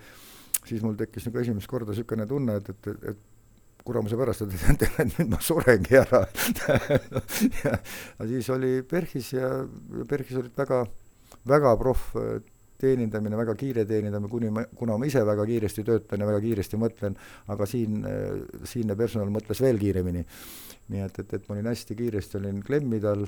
siis 0.65 0.81
mul 0.85 0.95
tekkis 0.97 1.27
nagu 1.29 1.41
esimest 1.43 1.69
korda 1.69 1.93
niisugune 1.93 2.25
tunne, 2.31 2.57
et, 2.61 2.71
et, 2.73 2.89
et, 2.89 3.05
et 3.13 3.85
kuramuse 3.85 4.17
pärast, 4.17 4.47
et, 4.47 4.87
nüüd 5.19 5.33
ma 5.33 5.41
surengi 5.43 5.99
ära 5.99 6.23
ja 7.65 7.75
siis 8.31 8.49
oli 8.55 8.77
PERH-is 8.89 9.33
ja 9.35 9.51
PERH-is 10.09 10.39
olid 10.41 10.57
väga, 10.57 10.85
väga 11.51 11.77
proff 11.81 12.15
teenindamine, 12.83 13.39
väga 13.39 13.55
kiire 13.59 13.87
teenindamine, 13.89 14.31
kuni 14.33 14.51
ma, 14.55 14.67
kuna 14.79 14.99
ma 14.99 15.09
ise 15.09 15.23
väga 15.27 15.47
kiiresti 15.49 15.87
töötan 15.87 16.23
ja 16.23 16.29
väga 16.29 16.43
kiiresti 16.43 16.81
mõtlen, 16.81 17.17
aga 17.55 17.69
siin, 17.71 18.03
siinne 18.69 18.99
personal 18.99 19.31
mõtles 19.35 19.63
veel 19.63 19.81
kiiremini. 19.81 20.27
nii 20.93 21.07
et, 21.07 21.23
et, 21.23 21.39
et 21.39 21.49
ma 21.49 21.57
olin 21.57 21.71
hästi 21.71 21.97
kiiresti, 21.97 22.41
olin 22.41 22.61
klemmide 22.67 23.09
all, 23.09 23.27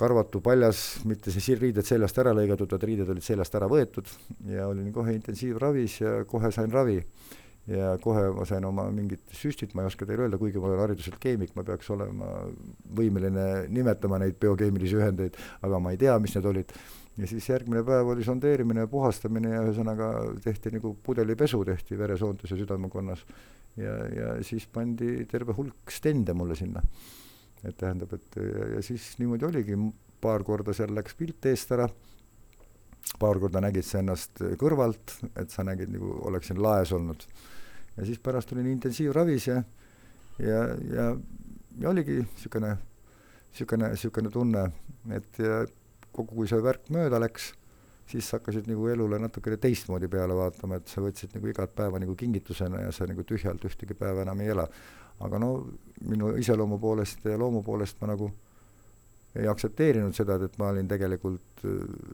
karvatu 0.00 0.40
paljas, 0.40 1.02
mitte 1.08 1.32
siis 1.34 1.50
riided 1.60 1.84
seljast 1.86 2.18
ära 2.22 2.32
lõigatud, 2.36 2.70
vaid 2.72 2.86
riided 2.88 3.10
olid 3.12 3.24
seljast 3.24 3.54
ära 3.58 3.68
võetud 3.68 4.08
ja 4.48 4.68
olin 4.70 4.88
kohe 4.94 5.12
intensiivravis 5.16 6.00
ja 6.00 6.12
kohe 6.30 6.50
sain 6.54 6.72
ravi 6.72 7.00
ja 7.70 7.92
kohe 8.02 8.22
ma 8.34 8.46
sain 8.48 8.64
oma 8.64 8.86
mingid 8.94 9.20
süstid, 9.36 9.74
ma 9.74 9.84
ei 9.84 9.90
oska 9.90 10.08
teile 10.08 10.24
öelda, 10.26 10.38
kuigi 10.40 10.62
ma 10.62 10.70
olen 10.70 10.80
hariduselt 10.86 11.18
keemik, 11.22 11.52
ma 11.56 11.64
peaks 11.66 11.90
olema 11.92 12.30
võimeline 12.96 13.46
nimetama 13.70 14.18
neid 14.22 14.38
biokeemilisi 14.40 14.98
ühendeid, 14.98 15.36
aga 15.66 15.82
ma 15.82 15.92
ei 15.94 16.00
tea, 16.00 16.16
mis 16.22 16.34
need 16.36 16.48
olid 16.50 16.74
ja 17.18 17.28
siis 17.28 17.48
järgmine 17.48 17.82
päev 17.86 18.12
oli 18.12 18.24
sondeerimine 18.24 18.84
ja 18.84 18.90
puhastamine 18.90 19.54
ja 19.54 19.62
ühesõnaga 19.64 20.10
tehti 20.44 20.72
nagu 20.76 20.92
pudelipesu 21.02 21.62
tehti 21.66 21.98
veresoontes 21.98 22.52
ja 22.54 22.60
südamekonnas. 22.60 23.24
ja, 23.76 23.96
ja 24.14 24.34
siis 24.44 24.66
pandi 24.66 25.24
terve 25.30 25.54
hulk 25.56 25.90
stende 25.90 26.34
mulle 26.34 26.56
sinna. 26.56 26.82
et 27.64 27.76
tähendab, 27.76 28.12
et 28.14 28.36
ja, 28.36 28.68
ja 28.76 28.82
siis 28.82 29.18
niimoodi 29.18 29.44
oligi, 29.44 29.76
paar 30.20 30.44
korda 30.44 30.72
seal 30.72 30.94
läks 30.96 31.14
pilt 31.14 31.46
eest 31.46 31.72
ära, 31.76 31.88
paar 33.20 33.40
korda 33.40 33.60
nägid 33.60 33.84
sa 33.84 34.00
ennast 34.00 34.40
kõrvalt, 34.60 35.18
et 35.36 35.50
sa 35.52 35.64
nägid 35.66 35.92
nagu 35.92 36.14
oleksin 36.28 36.62
laes 36.62 36.92
olnud. 36.92 37.26
ja 37.96 38.06
siis 38.06 38.18
pärast 38.18 38.52
olin 38.52 38.70
intensiivravis 38.70 39.50
ja, 39.50 39.62
ja, 40.38 40.62
ja, 40.94 41.10
ja 41.80 41.90
oligi 41.90 42.22
niisugune, 42.22 42.76
niisugune, 43.50 43.92
niisugune 43.92 44.32
tunne, 44.32 44.64
et 45.10 45.38
ja 45.42 45.64
kogu, 46.12 46.46
see 46.48 46.62
värk 46.64 46.90
mööda 46.94 47.20
läks, 47.22 47.52
siis 48.10 48.30
hakkasid 48.34 48.68
nagu 48.70 48.88
elule 48.90 49.18
natukene 49.22 49.58
teistmoodi 49.60 50.08
peale 50.10 50.34
vaatama, 50.36 50.80
et 50.80 50.90
sa 50.90 51.02
võtsid 51.04 51.36
nagu 51.36 51.50
igat 51.50 51.74
päeva 51.76 52.00
nagu 52.02 52.16
kingitusena 52.18 52.84
ja 52.86 52.92
sa 52.94 53.06
nagu 53.10 53.24
tühjalt 53.26 53.64
ühtegi 53.66 53.96
päeva 53.98 54.26
enam 54.26 54.40
ei 54.42 54.52
ela. 54.54 54.66
aga 55.20 55.38
no 55.38 55.50
minu 56.08 56.30
iseloomu 56.40 56.78
poolest 56.80 57.24
ja 57.28 57.36
loomu 57.38 57.62
poolest 57.62 57.98
ma 58.00 58.08
nagu 58.14 58.30
ei 59.36 59.46
aktsepteerinud 59.46 60.16
seda, 60.16 60.38
et 60.42 60.56
ma 60.58 60.70
olin 60.72 60.88
tegelikult 60.90 61.64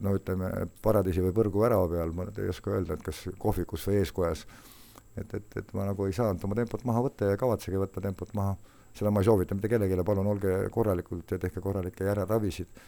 no 0.04 0.14
ütleme, 0.18 0.50
paradiisi 0.82 1.22
või 1.24 1.32
põrgu 1.36 1.62
värava 1.62 1.86
peal, 1.88 2.12
ma 2.12 2.26
ei 2.34 2.50
oska 2.52 2.74
öelda, 2.74 2.96
et 2.96 3.04
kas 3.06 3.22
kohvikus 3.40 3.86
või 3.88 4.00
eeskojas. 4.02 4.44
et, 5.16 5.32
et, 5.32 5.56
et 5.56 5.72
ma 5.72 5.86
nagu 5.88 6.06
ei 6.06 6.12
saanud 6.12 6.44
oma 6.44 6.58
tempot 6.58 6.84
maha 6.84 7.06
võtta 7.06 7.30
ja 7.30 7.36
ei 7.36 7.40
kavatsegi 7.40 7.80
võtta 7.80 8.02
tempot 8.04 8.34
maha. 8.34 8.56
seda 8.92 9.10
ma 9.10 9.20
ei 9.20 9.28
soovita 9.30 9.54
mitte 9.54 9.68
kellelegi, 9.68 10.02
palun 10.04 10.26
olge 10.26 10.58
korralikult 10.72 11.30
ja 11.30 11.38
tehke 11.38 11.60
korralikke 11.60 12.04
järelravisid 12.04 12.84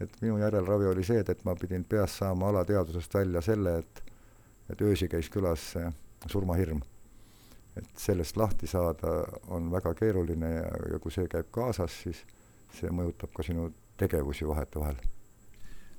et 0.00 0.20
minu 0.20 0.38
järelravi 0.38 0.86
oli 0.86 1.04
see, 1.04 1.20
et, 1.20 1.28
et 1.28 1.44
ma 1.44 1.54
pidin 1.56 1.84
peast 1.84 2.20
saama 2.20 2.48
alateadvusest 2.52 3.14
välja 3.14 3.40
selle, 3.44 3.78
et 3.78 4.02
et 4.70 4.82
öösi 4.82 5.08
käis 5.08 5.30
külas 5.30 5.74
surmahirm. 6.30 6.82
et 7.76 7.88
sellest 8.00 8.36
lahti 8.36 8.66
saada 8.66 9.10
on 9.52 9.70
väga 9.70 9.94
keeruline 9.94 10.48
ja, 10.54 10.68
ja 10.92 10.98
kui 10.98 11.12
see 11.12 11.28
käib 11.28 11.50
kaasas, 11.52 11.92
siis 12.06 12.22
see 12.72 12.88
mõjutab 12.88 13.34
ka 13.36 13.44
sinu 13.44 13.68
tegevusi 14.00 14.48
vahetevahel. 14.48 14.96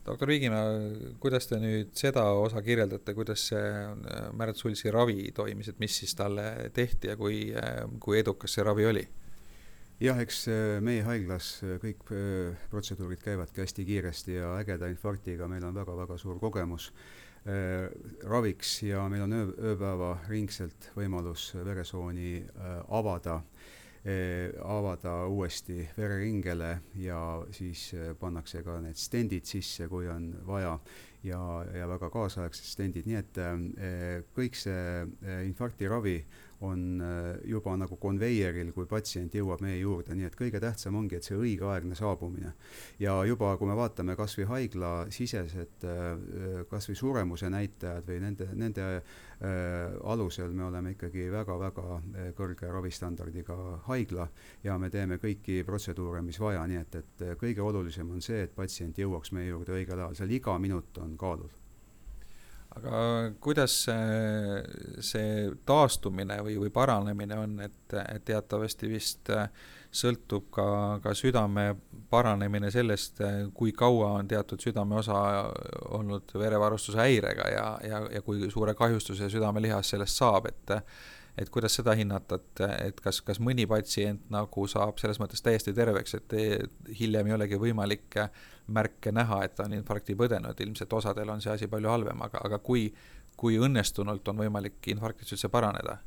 doktor 0.06 0.27
Viigimäe, 0.27 1.13
kuidas 1.20 1.48
te 1.48 1.60
nüüd 1.62 1.94
seda 2.00 2.24
osa 2.32 2.62
kirjeldate, 2.66 3.13
kuidas 3.13 3.46
see 3.51 3.62
äh, 3.62 4.27
Märt 4.34 4.58
Sulsi 4.58 4.92
ravi 4.92 5.32
toimis, 5.36 5.70
et 5.70 5.80
mis 5.80 5.98
siis 6.01 6.16
talle 6.16 6.72
tehti 6.74 7.12
ja 7.12 7.18
kui, 7.18 7.54
äh, 7.54 7.86
kui 8.00 8.20
edukas 8.20 8.58
see 8.58 8.66
ravi 8.66 8.86
oli? 8.89 9.08
Jah, 10.01 10.20
eks 10.22 10.44
äh, 10.51 10.77
meie 10.84 11.04
haiglas 11.08 11.58
äh, 11.66 11.77
kõik 11.82 12.12
äh, 12.13 12.58
protseduurid 12.72 13.22
käivadki 13.24 13.63
hästi 13.63 13.86
kiiresti 13.88 14.36
ja 14.38 14.51
ägeda 14.60 14.89
infarktiga 14.92 15.48
meil 15.50 15.66
on 15.66 15.77
väga-väga 15.77 16.20
suur 16.22 16.42
kogemus. 16.42 16.92
Raviks 18.27 18.82
ja 18.84 19.06
meil 19.08 19.22
on 19.24 19.32
öö, 19.32 19.44
ööpäevaringselt 19.70 20.89
võimalus 20.98 21.46
veresooni 21.63 22.42
avada, 22.92 23.38
avada 24.68 25.13
uuesti 25.32 25.86
vereringele 25.96 26.74
ja 27.00 27.22
siis 27.56 27.86
pannakse 28.20 28.66
ka 28.68 28.82
need 28.84 29.00
stendid 29.00 29.48
sisse, 29.48 29.88
kui 29.88 30.10
on 30.12 30.27
vaja 30.50 30.74
ja, 31.24 31.39
ja 31.72 31.88
väga 31.88 32.10
kaasaegsed 32.12 32.68
stendid, 32.68 33.08
nii 33.08 33.22
et 33.22 33.39
kõik 34.36 34.60
see 34.60 35.08
infarktiravi 35.48 36.18
on 36.61 37.01
äh, 37.01 37.49
juba 37.49 37.75
nagu 37.77 37.97
konveieril, 38.01 38.71
kui 38.73 38.87
patsient 38.89 39.35
jõuab 39.37 39.61
meie 39.61 39.77
juurde, 39.77 40.15
nii 40.17 40.25
et 40.25 40.37
kõige 40.37 40.61
tähtsam 40.61 40.95
ongi, 40.97 41.19
et 41.19 41.27
see 41.27 41.37
õigeaegne 41.37 41.95
saabumine. 41.97 42.53
ja 42.99 43.13
juba, 43.25 43.55
kui 43.57 43.69
me 43.69 43.75
vaatame 43.77 44.15
kas 44.17 44.37
või 44.39 44.47
haiglasisesed 44.53 45.85
äh, 45.85 46.63
kas 46.69 46.89
või 46.89 46.97
suremuse 46.97 47.49
näitajad 47.53 48.09
või 48.09 48.19
nende, 48.23 48.49
nende 48.53 48.87
äh, 48.95 49.03
alusel 50.03 50.51
me 50.53 50.65
oleme 50.65 50.95
ikkagi 50.95 51.29
väga-väga 51.31 52.01
kõrge 52.37 52.71
ravistandardiga 52.73 53.57
haigla 53.87 54.27
ja 54.63 54.77
me 54.77 54.89
teeme 54.89 55.21
kõiki 55.21 55.61
protseduure, 55.65 56.23
mis 56.25 56.39
vaja, 56.41 56.65
nii 56.67 56.81
et, 56.81 56.99
et 57.03 57.25
kõige 57.37 57.61
olulisem 57.61 58.09
on 58.11 58.21
see, 58.21 58.43
et 58.47 58.55
patsient 58.55 58.97
jõuaks 58.97 59.31
meie 59.37 59.51
juurde 59.51 59.77
õigel 59.77 59.99
ajal, 59.99 60.17
seal 60.17 60.37
iga 60.39 60.57
minut 60.61 60.97
on 61.03 61.17
kaalul 61.17 61.53
aga 62.77 63.00
kuidas 63.43 63.74
see, 63.88 64.62
see 65.03 65.50
taastumine 65.67 66.39
või, 66.46 66.57
või 66.62 66.72
paranemine 66.74 67.39
on, 67.41 67.57
et, 67.65 67.98
et 67.98 68.25
teatavasti 68.27 68.89
vist 68.91 69.31
äh, 69.34 69.50
sõltub 69.91 70.50
ka, 70.53 70.67
ka 71.03 71.13
südame 71.17 71.72
paranemine 72.12 72.72
sellest, 72.72 73.22
äh, 73.25 73.39
kui 73.53 73.74
kaua 73.75 74.13
on 74.22 74.29
teatud 74.29 74.63
südameosa 74.63 75.19
olnud 75.98 76.34
verevarustuse 76.38 77.01
häirega 77.01 77.51
ja, 77.53 77.67
ja, 77.88 78.01
ja 78.13 78.24
kui 78.25 78.50
suure 78.51 78.75
kahjustuse 78.77 79.29
südamelihas 79.34 79.96
sellest 79.96 80.24
saab, 80.24 80.51
et 80.51 80.77
et 81.38 81.50
kuidas 81.53 81.75
seda 81.77 81.94
hinnata, 81.98 82.39
et, 82.41 82.62
et 82.89 83.01
kas, 83.03 83.22
kas 83.25 83.39
mõni 83.44 83.67
patsient 83.70 84.24
nagu 84.34 84.67
saab 84.67 84.98
selles 85.01 85.20
mõttes 85.22 85.44
täiesti 85.46 85.74
terveks, 85.77 86.17
et 86.17 86.36
hiljem 87.00 87.29
ei 87.29 87.38
olegi 87.38 87.60
võimalik 87.62 88.20
märke 88.74 89.13
näha, 89.13 89.44
et 89.46 89.56
ta 89.56 89.67
on 89.67 89.77
infarkti 89.77 90.17
põdenud, 90.17 90.60
ilmselt 90.65 90.94
osadel 90.94 91.29
on 91.29 91.44
see 91.44 91.53
asi 91.53 91.70
palju 91.72 91.94
halvem, 91.94 92.22
aga, 92.25 92.41
aga 92.50 92.60
kui, 92.60 92.89
kui 93.38 93.60
õnnestunult 93.62 94.27
on 94.27 94.46
võimalik 94.46 94.94
infarktist 94.94 95.38
üldse 95.38 95.53
paraneda? 95.53 96.00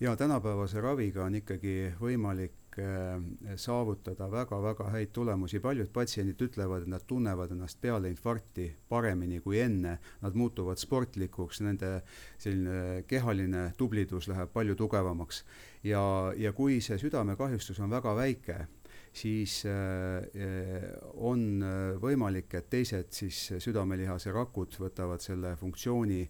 ja 0.00 0.16
tänapäevase 0.16 0.80
raviga 0.80 1.24
on 1.24 1.36
ikkagi 1.38 1.94
võimalik 2.00 2.63
Eh, 2.74 3.54
saavutada 3.54 4.26
väga-väga 4.30 4.88
häid 4.90 5.12
tulemusi, 5.14 5.60
paljud 5.62 5.92
patsiendid 5.94 6.40
ütlevad, 6.42 6.82
et 6.82 6.90
nad 6.90 7.04
tunnevad 7.06 7.52
ennast 7.54 7.78
peale 7.80 8.10
infarkti 8.10 8.66
paremini 8.90 9.38
kui 9.44 9.60
enne, 9.62 9.92
nad 10.24 10.34
muutuvad 10.34 10.80
sportlikuks, 10.82 11.60
nende 11.62 12.00
selline 12.42 13.04
kehaline 13.06 13.68
tublidus 13.78 14.26
läheb 14.32 14.50
palju 14.50 14.74
tugevamaks. 14.80 15.44
ja, 15.84 16.32
ja 16.36 16.52
kui 16.52 16.80
see 16.80 16.98
südamekahjustus 16.98 17.78
on 17.78 17.94
väga 17.94 18.16
väike, 18.18 18.58
siis 19.14 19.60
äh, 19.70 20.24
on 21.22 21.62
äh, 21.62 21.94
võimalik, 22.02 22.50
et 22.58 22.66
teised 22.72 23.12
siis 23.14 23.38
südamelihase 23.62 24.32
rakud 24.34 24.74
võtavad 24.80 25.22
selle 25.22 25.54
funktsiooni 25.60 26.20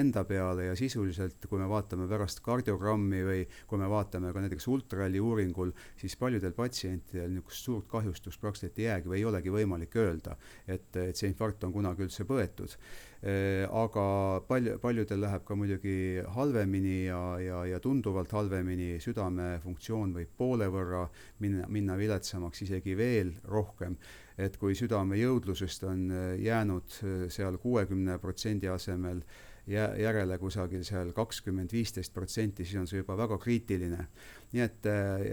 enda 0.00 0.24
peale 0.26 0.66
ja 0.70 0.74
sisuliselt, 0.78 1.46
kui 1.46 1.60
me 1.60 1.68
vaatame 1.70 2.08
pärast 2.10 2.42
kardiogrammi 2.42 3.22
või 3.28 3.46
kui 3.70 3.78
me 3.78 3.90
vaatame 3.90 4.32
ka 4.34 4.42
näiteks 4.42 4.66
ultraheli 4.72 5.22
uuringul, 5.22 5.70
siis 6.00 6.18
paljudel 6.18 6.56
patsientidel 6.56 7.30
niisugust 7.30 7.70
suurt 7.70 7.88
kahjustust 7.92 8.42
praktiliselt 8.42 8.82
ei 8.82 8.90
jäägi 8.90 9.12
või 9.12 9.22
ei 9.22 9.30
olegi 9.30 9.54
võimalik 9.54 9.96
öelda, 10.02 10.36
et, 10.66 10.90
et 10.96 11.16
see 11.16 11.30
infarkt 11.30 11.62
on 11.68 11.74
kunagi 11.74 12.06
üldse 12.08 12.26
põetud. 12.26 12.74
Äh, 12.74 13.11
aga 13.22 14.04
palju, 14.48 14.78
paljudel 14.82 15.20
läheb 15.22 15.44
ka 15.46 15.54
muidugi 15.54 16.22
halvemini 16.34 17.04
ja, 17.04 17.20
ja, 17.38 17.60
ja 17.70 17.78
tunduvalt 17.78 18.32
halvemini, 18.34 18.96
südame 18.98 19.60
funktsioon 19.62 20.10
võib 20.16 20.32
poole 20.36 20.66
võrra 20.66 21.04
minna, 21.38 21.68
minna 21.70 21.94
viletsamaks, 21.98 22.64
isegi 22.66 22.96
veel 22.98 23.36
rohkem. 23.44 23.96
et 24.38 24.56
kui 24.56 24.74
südame 24.74 25.18
jõudlusest 25.20 25.84
on 25.84 26.10
äh, 26.10 26.40
jäänud 26.40 26.98
äh, 27.04 27.24
seal 27.30 27.58
kuuekümne 27.62 28.18
protsendi 28.18 28.66
asemel 28.68 29.20
jä-, 29.68 29.92
järele 30.00 30.38
kusagil 30.38 30.82
seal 30.84 31.12
kakskümmend, 31.12 31.72
viisteist 31.72 32.14
protsenti, 32.14 32.64
siis 32.64 32.80
on 32.80 32.88
see 32.88 33.02
juba 33.02 33.16
väga 33.16 33.38
kriitiline 33.38 34.08
nii 34.52 34.62
et, 34.64 34.86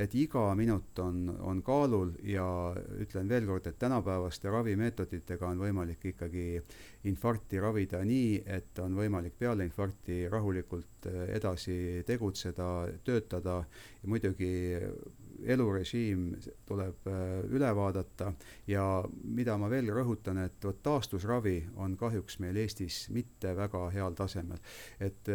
et 0.05 0.15
iga 0.15 0.45
minut 0.55 0.99
on, 1.03 1.25
on 1.43 1.61
kaalul 1.65 2.13
ja 2.23 2.45
ütlen 3.03 3.29
veel 3.29 3.47
kord, 3.49 3.67
et 3.67 3.79
tänapäevaste 3.79 4.51
ravimeetoditega 4.51 5.49
on 5.49 5.59
võimalik 5.59 6.05
ikkagi 6.13 6.45
infarkti 7.11 7.59
ravida 7.59 8.03
nii, 8.07 8.39
et 8.45 8.79
on 8.83 8.95
võimalik 8.95 9.35
peale 9.39 9.67
infarkti 9.67 10.21
rahulikult 10.31 11.09
edasi 11.35 12.03
tegutseda, 12.07 12.69
töötada 13.03 13.61
ja 14.01 14.09
muidugi 14.11 14.53
elurežiim 15.47 16.33
tuleb 16.67 17.07
üle 17.55 17.69
vaadata 17.75 18.33
ja 18.67 18.83
mida 19.23 19.55
ma 19.59 19.69
veel 19.71 19.91
rõhutan, 19.95 20.41
et 20.43 20.63
vot 20.63 20.81
taastusravi 20.83 21.55
on 21.79 21.95
kahjuks 21.99 22.39
meil 22.43 22.59
Eestis 22.59 23.05
mitte 23.15 23.53
väga 23.55 23.85
heal 23.95 24.17
tasemel. 24.19 24.59
et 24.99 25.31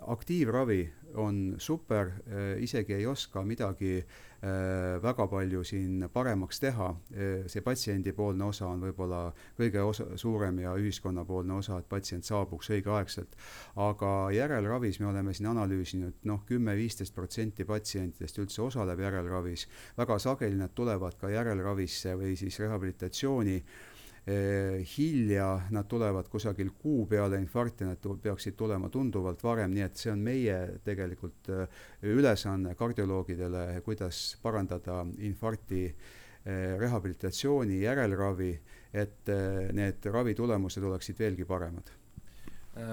aktiivravi 0.00 0.80
on 1.14 1.54
super, 1.58 2.06
äh, 2.06 2.62
isegi 2.62 2.94
ei 2.94 3.06
oska 3.06 3.42
midagi 3.44 3.98
äh, 3.98 5.02
väga 5.02 5.26
palju 5.30 5.64
siin 5.64 6.08
paremaks 6.12 6.60
teha, 6.60 6.88
äh, 7.14 7.46
see 7.46 7.62
patsiendipoolne 7.64 8.44
osa 8.44 8.66
on 8.68 8.82
võib-olla 8.84 9.22
kõige 9.58 9.82
osa, 9.82 10.06
suurem 10.20 10.58
ja 10.64 10.74
ühiskonnapoolne 10.80 11.58
osa, 11.58 11.78
et 11.78 11.88
patsient 11.88 12.24
saabuks 12.24 12.70
õigeaegselt. 12.74 13.38
aga 13.76 14.12
järelravis 14.34 15.00
me 15.00 15.06
oleme 15.12 15.34
siin 15.34 15.50
analüüsinud 15.54 16.24
noh, 16.30 16.44
kümme-viisteist 16.46 17.14
protsenti 17.14 17.64
patsientidest 17.64 18.38
üldse 18.38 18.62
osaleb 18.62 19.00
järelravis, 19.00 19.68
väga 19.96 20.18
sageli 20.18 20.56
nad 20.60 20.74
tulevad 20.74 21.18
ka 21.20 21.30
järelravisse 21.30 22.14
või 22.18 22.36
siis 22.36 22.60
rehabilitatsiooni 22.60 23.62
Eh, 23.62 23.93
hilja, 24.26 25.48
nad 25.70 25.84
tulevad 25.88 26.28
kusagil 26.32 26.70
kuu 26.80 27.04
peale 27.06 27.36
infarkti, 27.42 27.84
nad 27.84 28.06
peaksid 28.22 28.56
tulema 28.56 28.88
tunduvalt 28.88 29.42
varem, 29.44 29.74
nii 29.74 29.84
et 29.84 30.00
see 30.00 30.12
on 30.14 30.22
meie 30.24 30.56
tegelikult 30.84 31.50
eh, 31.52 31.82
ülesanne 32.08 32.72
kardioloogidele, 32.78 33.82
kuidas 33.84 34.22
parandada 34.42 35.02
infarkti 35.28 35.82
eh, 35.90 36.72
rehabilitatsiooni, 36.80 37.82
järelravi 37.84 38.54
et 38.94 39.30
need 39.74 40.06
ravitulemused 40.06 40.84
oleksid 40.86 41.18
veelgi 41.18 41.44
paremad. 41.44 41.88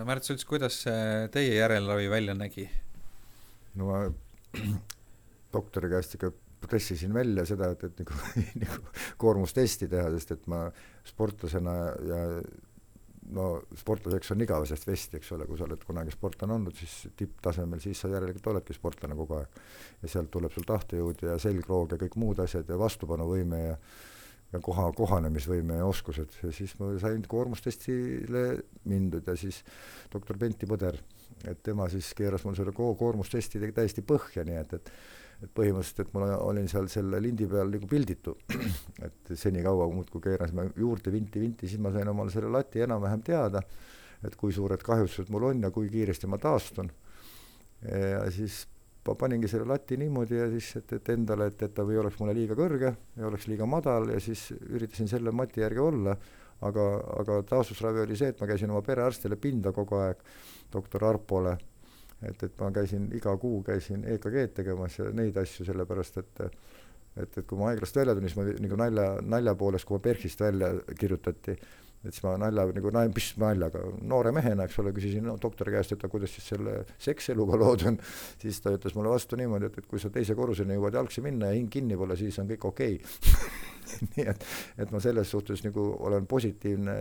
Märt 0.05 0.25
Sults, 0.25 0.45
kuidas 0.49 0.79
teie 1.33 1.53
järelravi 1.55 2.09
välja 2.09 2.33
nägi? 2.37 2.65
no 3.75 3.87
ma 3.87 3.99
doktori 5.55 5.89
käest 5.91 6.17
ikka 6.17 6.31
pressisin 6.61 7.13
välja 7.13 7.45
seda, 7.49 7.71
et, 7.73 7.85
et 7.87 8.01
nagu, 8.03 8.17
nagu 8.65 8.97
koormustesti 9.21 9.89
teha, 9.91 10.11
sest 10.17 10.35
et 10.37 10.51
ma 10.51 10.65
sportlasena 11.07 11.77
ja 12.07 12.21
no 13.31 13.47
sportlaseks 13.77 14.33
on 14.33 14.43
igavesest 14.43 14.87
vesti, 14.87 15.19
eks 15.19 15.31
ole, 15.35 15.45
kui 15.47 15.59
sa 15.59 15.65
oled 15.67 15.83
kunagi 15.87 16.13
sportlane 16.13 16.55
olnud, 16.57 16.75
siis 16.75 17.13
tipptasemel, 17.17 17.79
siis 17.83 18.01
sa 18.01 18.11
järelikult 18.11 18.49
oledki 18.53 18.75
sportlane 18.75 19.15
kogu 19.17 19.37
aeg. 19.39 19.61
ja 20.01 20.13
sealt 20.15 20.31
tuleb 20.33 20.53
sul 20.53 20.67
tahtejõud 20.67 21.27
ja 21.27 21.37
selgroog 21.41 21.93
ja 21.93 22.01
kõik 22.01 22.17
muud 22.19 22.41
asjad 22.43 22.69
ja 22.69 22.79
vastupanuvõime 22.81 23.61
ja 23.67 23.77
ja 24.51 24.59
koha, 24.59 24.89
kohanemisvõime 24.95 25.77
ja 25.79 25.87
oskused 25.87 26.33
ja 26.43 26.51
siis 26.51 26.73
ma 26.79 26.89
sain 26.99 27.23
koormustestile 27.27 28.43
mindud 28.91 29.27
ja 29.27 29.35
siis 29.39 29.61
doktor 30.11 30.39
Benti 30.39 30.67
Põder, 30.67 30.97
et 31.47 31.61
tema 31.63 31.87
siis 31.91 32.11
keeras 32.17 32.43
mul 32.43 32.57
selle 32.57 32.73
ko-, 32.75 32.93
koormustesti 32.99 33.61
täiesti 33.71 34.03
põhja, 34.03 34.43
nii 34.47 34.59
et, 34.59 34.75
et 34.75 34.91
et 35.41 35.49
põhimõtteliselt, 35.57 36.03
et 36.05 36.13
ma 36.13 36.27
olin 36.37 36.67
seal 36.69 36.89
selle 36.91 37.21
lindi 37.23 37.47
peal 37.49 37.71
nagu 37.73 37.87
pilditu, 37.89 38.35
et 39.07 39.31
senikaua 39.37 39.87
muudkui 39.93 40.21
keerasime 40.27 40.67
juurde 40.77 41.13
vinti, 41.13 41.41
vinti, 41.41 41.69
siis 41.69 41.81
ma 41.81 41.93
sain 41.93 42.11
omale 42.11 42.33
selle 42.33 42.51
lati 42.53 42.83
enam-vähem 42.85 43.23
teada, 43.25 43.63
et 44.21 44.35
kui 44.37 44.53
suured 44.53 44.83
kahjustused 44.85 45.31
mul 45.33 45.49
on 45.49 45.65
ja 45.65 45.71
kui 45.73 45.89
kiiresti 45.89 46.29
ma 46.29 46.37
taastun. 46.41 46.91
ja 47.81 48.27
siis 48.29 48.67
ma 49.07 49.15
paningi 49.17 49.49
selle 49.49 49.65
lati 49.65 49.97
niimoodi 49.97 50.37
ja 50.37 50.45
siis, 50.51 50.75
et, 50.77 50.93
et 50.99 51.09
endale, 51.15 51.47
et, 51.49 51.63
et 51.65 51.73
ta 51.73 51.85
ei 51.89 51.97
oleks 51.97 52.19
mulle 52.21 52.35
liiga 52.37 52.57
kõrge, 52.57 52.93
ei 53.17 53.25
oleks 53.25 53.47
liiga 53.49 53.65
madal 53.65 54.11
ja 54.13 54.19
siis 54.21 54.51
üritasin 54.53 55.09
selle 55.09 55.33
mati 55.33 55.63
järgi 55.63 55.81
olla, 55.81 56.13
aga, 56.67 56.85
aga 57.23 57.39
taastusravi 57.49 58.03
oli 58.03 58.17
see, 58.19 58.29
et 58.33 58.41
ma 58.41 58.49
käisin 58.51 58.69
oma 58.69 58.83
perearstile 58.85 59.39
pinda 59.41 59.73
kogu 59.73 59.97
aeg, 60.03 60.21
doktor 60.73 61.07
Arpole, 61.09 61.55
et, 62.27 62.43
et 62.43 62.53
ma 62.61 62.69
käisin 62.75 63.09
iga 63.17 63.33
kuu 63.41 63.63
käisin 63.65 64.05
EKG-d 64.05 64.55
tegemas 64.61 64.99
ja 64.99 65.09
neid 65.15 65.37
asju, 65.41 65.65
sellepärast 65.67 66.21
et 66.21 66.45
et, 67.19 67.37
et 67.37 67.45
kui 67.47 67.59
ma 67.59 67.71
haiglast 67.71 67.97
välja 67.97 68.15
tulin, 68.15 68.31
siis 68.31 68.39
ma 68.39 68.45
nagu 68.63 68.79
nalja, 68.79 69.05
nalja 69.33 69.55
poolest, 69.59 69.87
kui 69.87 69.97
ma 69.97 70.03
PERH-ist 70.05 70.43
välja 70.43 70.69
kirjutati, 70.99 71.55
et 72.01 72.15
siis 72.15 72.23
ma 72.25 72.37
nalja 72.39 72.65
nagu 72.75 72.93
nal-, 72.95 73.11
mis 73.13 73.27
naljaga, 73.41 73.83
noore 74.13 74.31
mehena, 74.35 74.67
eks 74.67 74.79
ole, 74.81 74.93
küsisin 74.95 75.27
no, 75.27 75.35
doktori 75.41 75.75
käest, 75.75 75.95
et 75.95 76.05
kuidas 76.11 76.31
siis 76.35 76.47
selle 76.53 76.77
sekseluga 77.01 77.59
lood 77.59 77.85
on, 77.91 77.99
siis 78.41 78.61
ta 78.63 78.73
ütles 78.77 78.95
mulle 78.97 79.11
vastu 79.13 79.39
niimoodi, 79.39 79.69
et, 79.71 79.81
et 79.81 79.91
kui 79.91 80.01
sa 80.01 80.13
teise 80.13 80.37
korruseni 80.37 80.77
jõuad 80.77 80.97
jalgsi 81.01 81.23
minna 81.25 81.51
ja 81.51 81.59
hing 81.59 81.71
kinni 81.73 81.99
pole, 81.99 82.17
siis 82.19 82.39
on 82.41 82.49
kõik 82.53 82.71
okei 82.71 82.97
okay. 83.01 83.51
nii 84.15 84.27
et, 84.31 84.45
et 84.83 84.93
ma 84.93 85.01
selles 85.03 85.31
suhtes 85.33 85.63
nagu 85.65 85.83
olen 86.07 86.27
positiivne, 86.29 86.95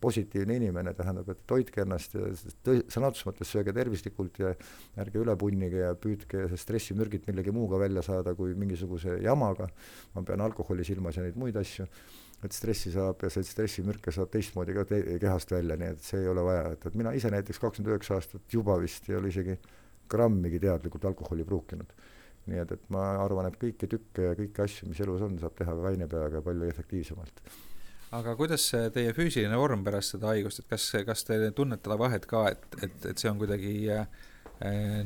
positiivne 0.00 0.58
inimene, 0.60 0.92
tähendab, 0.98 1.30
et 1.32 1.54
hoidke 1.54 1.84
ennast 1.84 2.16
ja 2.16 2.28
sõna 2.34 3.10
otseses 3.10 3.28
mõttes 3.28 3.52
sööge 3.52 3.74
tervislikult 3.76 4.40
ja 4.42 4.52
ärge 5.02 5.22
üle 5.22 5.36
punnige 5.40 5.82
ja 5.84 5.94
püüdke 5.98 6.46
stressimürgid 6.58 7.26
millegi 7.30 7.54
muuga 7.54 7.80
välja 7.82 8.04
saada 8.06 8.34
kui 8.38 8.54
mingisuguse 8.58 9.18
jamaga, 9.24 9.68
ma 10.14 10.24
pean 10.26 10.44
alkoholi 10.44 10.86
silmas 10.86 11.18
ja 11.18 11.26
neid 11.26 11.38
muid 11.40 11.56
asju. 11.60 11.88
Et 12.44 12.52
stressi 12.52 12.90
saab 12.92 13.22
ja 13.24 13.30
see 13.32 13.46
stressimürke 13.48 14.12
saab 14.12 14.28
teistmoodi 14.34 14.74
ka 14.76 14.84
te 14.84 15.00
kehast 15.22 15.54
välja, 15.54 15.78
nii 15.80 15.94
et 15.94 16.02
see 16.04 16.20
ei 16.20 16.28
ole 16.28 16.44
vaja, 16.44 16.66
et, 16.74 16.84
et 16.84 16.98
mina 17.00 17.14
ise 17.16 17.30
näiteks 17.32 17.62
kakskümmend 17.62 17.94
üheksa 17.94 18.18
aastat 18.18 18.52
juba 18.52 18.76
vist 18.82 19.08
ei 19.08 19.16
ole 19.16 19.32
isegi 19.32 19.56
grammigi 20.10 20.60
teadlikult 20.62 21.08
alkoholi 21.08 21.46
pruukinud. 21.48 21.94
Nii 22.46 22.62
et, 22.62 22.74
et 22.76 22.90
ma 22.94 23.04
arvan, 23.22 23.48
et 23.50 23.58
kõiki 23.60 23.88
tükke 23.90 24.28
ja 24.28 24.34
kõiki 24.38 24.64
asju, 24.64 24.90
mis 24.90 25.00
elus 25.02 25.24
on, 25.26 25.38
saab 25.42 25.56
teha 25.58 25.74
kaine 25.82 26.08
peaga 26.10 26.42
palju 26.44 26.68
efektiivsemalt. 26.70 27.42
aga 28.16 28.36
kuidas 28.38 28.68
teie 28.94 29.12
füüsiline 29.16 29.58
vorm 29.58 29.84
pärast 29.86 30.14
seda 30.14 30.32
haigust, 30.32 30.62
et 30.62 30.70
kas, 30.70 30.88
kas 31.08 31.26
te 31.26 31.40
tunnete 31.56 31.88
seda 31.88 32.00
vahet 32.00 32.26
ka, 32.30 32.46
et, 32.54 32.66
et, 32.82 32.98
et 33.12 33.22
see 33.22 33.30
on 33.30 33.40
kuidagi 33.42 33.76
äh, 33.92 34.06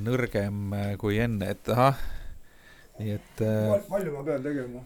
nõrgem 0.05 0.75
kui 1.01 1.19
enne, 1.23 1.55
et 1.57 1.73
ahah, 1.75 2.01
nii 3.01 3.17
et 3.17 3.45
äh, 3.47 3.77
palju 3.89 4.17
ma 4.19 4.27
pean 4.27 4.45
tegema? 4.45 4.85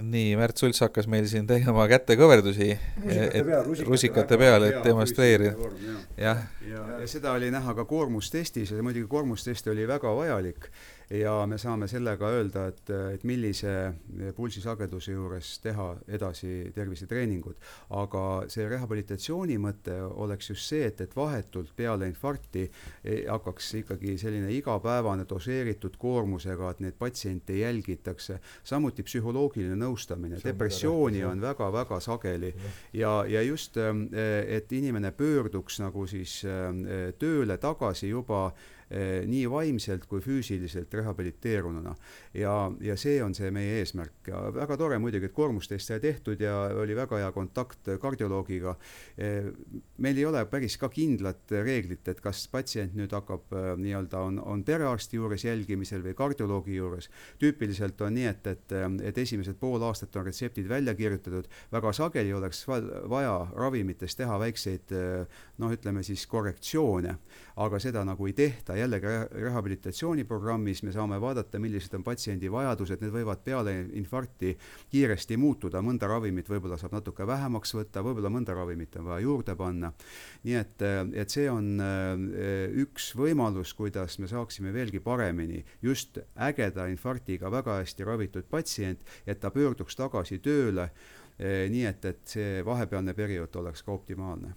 Nii, 0.00 0.34
Märt 0.40 0.60
Sults 0.60 0.82
hakkas 0.84 1.08
meil 1.10 1.28
siin 1.30 1.46
tegema 1.50 1.86
kätekõverdusi 1.90 2.70
rusikate 3.04 3.44
peal, 3.44 3.70
rusikate 3.88 4.40
peal, 4.40 4.68
et 4.70 4.80
demonstreerida. 4.84 5.70
jah, 6.20 6.42
ja, 6.68 6.84
ja 7.00 7.08
seda 7.10 7.34
oli 7.38 7.50
näha 7.54 7.76
ka 7.78 7.86
koormustestis 7.88 8.74
ja 8.74 8.82
muidugi 8.82 9.08
koormustest 9.10 9.72
oli 9.72 9.88
väga 9.88 10.14
vajalik 10.16 10.70
ja 11.10 11.46
me 11.46 11.58
saame 11.58 11.88
sellega 11.88 12.28
öelda, 12.32 12.66
et, 12.72 12.90
et 13.14 13.24
millise 13.28 13.72
pulsisageduse 14.36 15.12
juures 15.12 15.50
teha 15.62 15.88
edasi 16.08 16.70
tervisetreeningut. 16.74 17.56
aga 17.90 18.22
see 18.48 18.66
rehabilitatsiooni 18.68 19.58
mõte 19.60 19.96
oleks 20.02 20.50
just 20.50 20.68
see, 20.70 20.84
et, 20.88 21.00
et 21.00 21.16
vahetult 21.16 21.74
peale 21.76 22.08
infarkti 22.08 22.64
e, 23.04 23.24
hakkaks 23.28 23.72
ikkagi 23.82 24.16
selline 24.20 24.52
igapäevane 24.56 25.26
doseeritud 25.28 25.98
koormusega, 26.00 26.70
et 26.70 26.80
neid 26.84 26.98
patsiente 26.98 27.58
jälgitakse, 27.58 28.40
samuti 28.64 29.04
psühholoogiline 29.04 29.63
nõustamine, 29.78 30.38
depressiooni 30.44 31.24
on 31.24 31.40
väga-väga 31.42 32.00
sageli. 32.00 32.52
Ja, 32.92 33.24
ja 33.28 33.42
just, 33.42 33.76
et 33.78 34.72
inimene 34.72 35.12
pöörduks 35.16 35.80
nagu 35.80 36.06
siis 36.10 36.40
tööle 37.18 37.58
tagasi 37.62 38.12
juba 38.12 38.48
Eh, 38.48 38.73
nii 38.90 39.44
vaimselt 39.50 40.04
kui 40.06 40.20
füüsiliselt 40.20 40.92
rehabiliteerununa. 40.94 41.94
ja, 42.34 42.54
ja 42.80 42.96
see 43.00 43.22
on 43.24 43.34
see 43.34 43.50
meie 43.54 43.80
eesmärk 43.80 44.28
ja 44.28 44.40
väga 44.54 44.76
tore 44.76 44.98
muidugi, 44.98 45.28
et 45.28 45.34
koormustest 45.34 45.88
sai 45.90 46.00
tehtud 46.02 46.40
ja 46.40 46.54
oli 46.80 46.96
väga 46.96 47.18
hea 47.22 47.30
kontakt 47.32 47.90
kardioloogiga. 48.00 48.74
Eh, 49.18 49.50
meil 49.98 50.18
ei 50.18 50.26
ole 50.28 50.44
päris 50.50 50.76
ka 50.80 50.88
kindlat 50.92 51.52
reeglit, 51.54 52.06
et 52.08 52.20
kas 52.24 52.44
patsient 52.52 52.94
nüüd 52.98 53.12
hakkab 53.14 53.54
eh, 53.54 53.70
nii-öelda 53.80 54.22
on, 54.28 54.40
on 54.40 54.64
perearsti 54.66 55.18
juures 55.20 55.44
jälgimisel 55.46 56.04
või 56.04 56.16
kardioloogi 56.18 56.76
juures. 56.78 57.10
tüüpiliselt 57.38 58.00
on 58.04 58.14
nii, 58.18 58.28
et, 58.30 58.46
et, 58.46 58.76
et 59.10 59.18
esimesed 59.18 59.58
pool 59.60 59.82
aastat 59.82 60.16
on 60.16 60.26
retseptid 60.28 60.68
välja 60.68 60.94
kirjutatud, 60.94 61.48
väga 61.72 61.92
sageli 61.92 62.32
oleks 62.34 62.64
vaja 62.68 63.34
ravimites 63.54 64.16
teha 64.16 64.38
väikseid 64.40 64.92
noh, 65.58 65.72
ütleme 65.72 66.02
siis 66.06 66.26
korrektsioone, 66.30 67.16
aga 67.62 67.80
seda 67.82 68.04
nagu 68.06 68.26
ei 68.26 68.36
tehta 68.36 68.73
jällegi 68.78 69.12
rehabilitatsiooniprogrammis 69.44 70.82
me 70.86 70.92
saame 70.94 71.18
vaadata, 71.20 71.58
millised 71.62 71.94
on 71.96 72.04
patsiendi 72.06 72.50
vajadused, 72.52 73.02
need 73.02 73.12
võivad 73.14 73.42
peale 73.44 73.74
infarkti 73.98 74.54
kiiresti 74.92 75.38
muutuda, 75.40 75.82
mõnda 75.84 76.08
ravimit 76.10 76.48
võib-olla 76.50 76.78
saab 76.80 76.96
natuke 76.98 77.26
vähemaks 77.26 77.74
võtta, 77.76 78.02
võib-olla 78.04 78.32
mõnda 78.32 78.56
ravimit 78.56 78.96
on 79.00 79.08
vaja 79.10 79.24
juurde 79.24 79.56
panna. 79.58 79.92
nii 80.44 80.56
et, 80.60 80.86
et 81.14 81.30
see 81.30 81.48
on 81.50 81.70
äh, 81.80 82.78
üks 82.84 83.12
võimalus, 83.18 83.74
kuidas 83.74 84.18
me 84.18 84.30
saaksime 84.30 84.72
veelgi 84.72 85.00
paremini 85.00 85.64
just 85.82 86.18
ägeda 86.36 86.88
infarktiga 86.92 87.50
väga 87.50 87.80
hästi 87.82 88.04
ravitud 88.04 88.50
patsient, 88.50 89.04
et 89.26 89.40
ta 89.40 89.50
pöörduks 89.50 89.96
tagasi 89.96 90.38
tööle, 90.38 90.90
äh, 91.38 91.64
nii 91.70 91.86
et, 91.90 92.04
et 92.04 92.36
see 92.36 92.60
vahepealne 92.66 93.14
periood 93.14 93.56
oleks 93.62 93.82
ka 93.82 93.92
optimaalne 93.92 94.54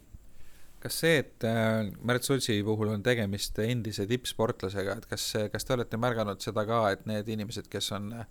kas 0.84 1.00
see, 1.02 1.22
et 1.24 1.46
äh, 1.48 1.88
Märt 2.06 2.28
Sultsi 2.28 2.60
puhul 2.66 2.92
on 2.94 3.04
tegemist 3.06 3.58
endise 3.64 4.06
tippsportlasega, 4.10 5.00
et 5.00 5.08
kas, 5.10 5.26
kas 5.54 5.66
te 5.66 5.76
olete 5.76 6.00
märganud 6.02 6.44
seda 6.44 6.66
ka, 6.70 6.84
et 6.94 7.08
need 7.10 7.30
inimesed, 7.34 7.70
kes 7.72 7.92
on 7.98 8.12
äh, 8.22 8.26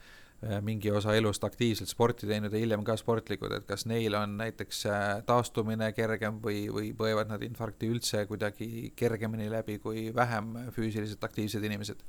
mingi 0.62 0.92
osa 0.94 1.16
elust 1.16 1.44
aktiivselt 1.48 1.90
sporti 1.90 2.28
teinud 2.28 2.54
ja 2.54 2.60
hiljem 2.62 2.84
ka 2.86 2.96
sportlikud, 3.00 3.54
et 3.56 3.66
kas 3.68 3.86
neil 3.90 4.14
on 4.18 4.36
näiteks 4.40 4.84
äh, 4.90 5.06
taastumine 5.26 5.90
kergem 5.96 6.38
või, 6.44 6.66
või 6.72 6.92
põevad 6.96 7.32
nad 7.32 7.42
infarkti 7.46 7.90
üldse 7.90 8.26
kuidagi 8.30 8.92
kergemini 8.96 9.50
läbi 9.52 9.80
kui 9.82 10.08
vähem 10.14 10.54
füüsiliselt 10.76 11.24
aktiivsed 11.26 11.64
inimesed? 11.66 12.04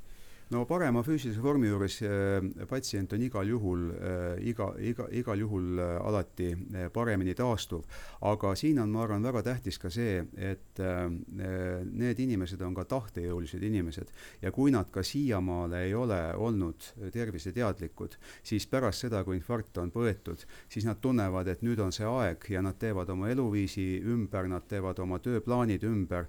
No 0.50 0.62
parema 0.68 1.02
füüsilise 1.04 1.42
vormi 1.44 1.68
juures 1.68 1.98
äh, 2.06 2.66
patsient 2.68 3.12
on 3.12 3.22
igal 3.24 3.48
juhul 3.48 3.88
äh,, 3.92 4.38
iga, 4.48 4.70
iga, 4.80 5.08
igal 5.12 5.42
juhul 5.42 5.80
äh, 5.82 5.94
alati 6.00 6.48
paremini 6.92 7.34
taastuv. 7.36 7.84
aga 8.28 8.54
siin 8.56 8.80
on, 8.80 8.90
ma 8.92 9.02
arvan, 9.04 9.24
väga 9.24 9.42
tähtis 9.44 9.78
ka 9.78 9.90
see, 9.92 10.22
et 10.36 10.80
need 11.28 12.20
inimesed 12.22 12.60
on 12.64 12.74
ka 12.74 12.84
tahtejõulised 12.88 13.62
inimesed 13.62 14.10
ja 14.42 14.52
kui 14.54 14.72
nad 14.74 14.90
ka 14.92 15.02
siiamaale 15.06 15.82
ei 15.86 15.94
ole 15.94 16.18
olnud 16.36 16.88
terviseteadlikud, 17.12 18.16
siis 18.42 18.66
pärast 18.70 19.04
seda, 19.04 19.22
kui 19.26 19.38
infarkt 19.38 19.78
on 19.82 19.92
põetud, 19.94 20.44
siis 20.70 20.86
nad 20.88 21.00
tunnevad, 21.02 21.50
et 21.50 21.62
nüüd 21.66 21.80
on 21.82 21.92
see 21.94 22.06
aeg 22.08 22.48
ja 22.52 22.62
nad 22.64 22.78
teevad 22.80 23.10
oma 23.14 23.30
eluviisi 23.32 23.86
ümber, 24.06 24.48
nad 24.50 24.66
teevad 24.70 24.98
oma 25.04 25.20
tööplaanid 25.22 25.84
ümber, 25.88 26.28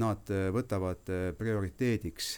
nad 0.00 0.34
võtavad 0.54 1.12
prioriteediks 1.38 2.32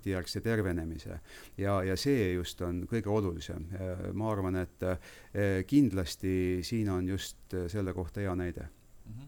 infarktijärgse 0.00 0.40
tervenemise. 0.40 1.20
ja, 1.56 1.82
ja 1.84 1.96
see 1.96 2.32
just 2.34 2.60
on 2.62 2.86
kõige 2.88 3.08
olulisem. 3.08 3.66
ma 4.14 4.30
arvan, 4.32 4.56
et 4.56 4.82
eh, 4.82 5.64
kindlasti 5.66 6.60
siin 6.62 6.88
on 6.90 7.08
just 7.08 7.36
selle 7.68 7.92
kohta 7.92 8.20
hea 8.20 8.34
näide 8.34 8.68
mm. 9.06 9.12
-hmm. 9.12 9.26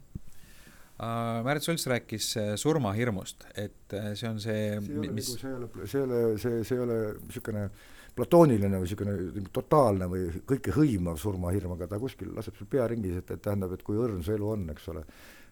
Märt 1.44 1.62
Sults 1.62 1.86
rääkis 1.86 2.34
surmahirmust, 2.56 3.44
et 3.56 3.94
see 4.14 4.28
on 4.28 4.40
see 4.40 4.80
see 4.80 4.92
ei 4.92 4.98
ole 4.98 5.12
mis... 5.12 5.28
nagu, 5.34 5.38
see 5.40 5.48
ei 5.48 5.56
ole, 5.56 5.86
see 5.86 5.98
ei 5.98 6.04
ole, 6.04 6.38
see, 6.38 6.64
see 6.64 6.76
ei 6.76 6.82
ole 6.82 7.14
niisugune 7.26 7.70
platooniline 8.14 8.76
või 8.76 8.86
niisugune 8.86 9.48
totaalne 9.52 10.06
või 10.06 10.28
kõikehõimav 10.46 11.16
surmahirm, 11.16 11.72
aga 11.72 11.88
ta 11.88 11.98
kuskil 11.98 12.34
laseb 12.36 12.54
sul 12.54 12.66
pea 12.70 12.86
ringis, 12.86 13.16
et, 13.16 13.30
et 13.30 13.42
tähendab, 13.42 13.72
et 13.72 13.82
kui 13.82 13.96
õrn 13.96 14.22
su 14.22 14.32
elu 14.32 14.48
on, 14.48 14.68
eks 14.70 14.88
ole, 14.88 15.02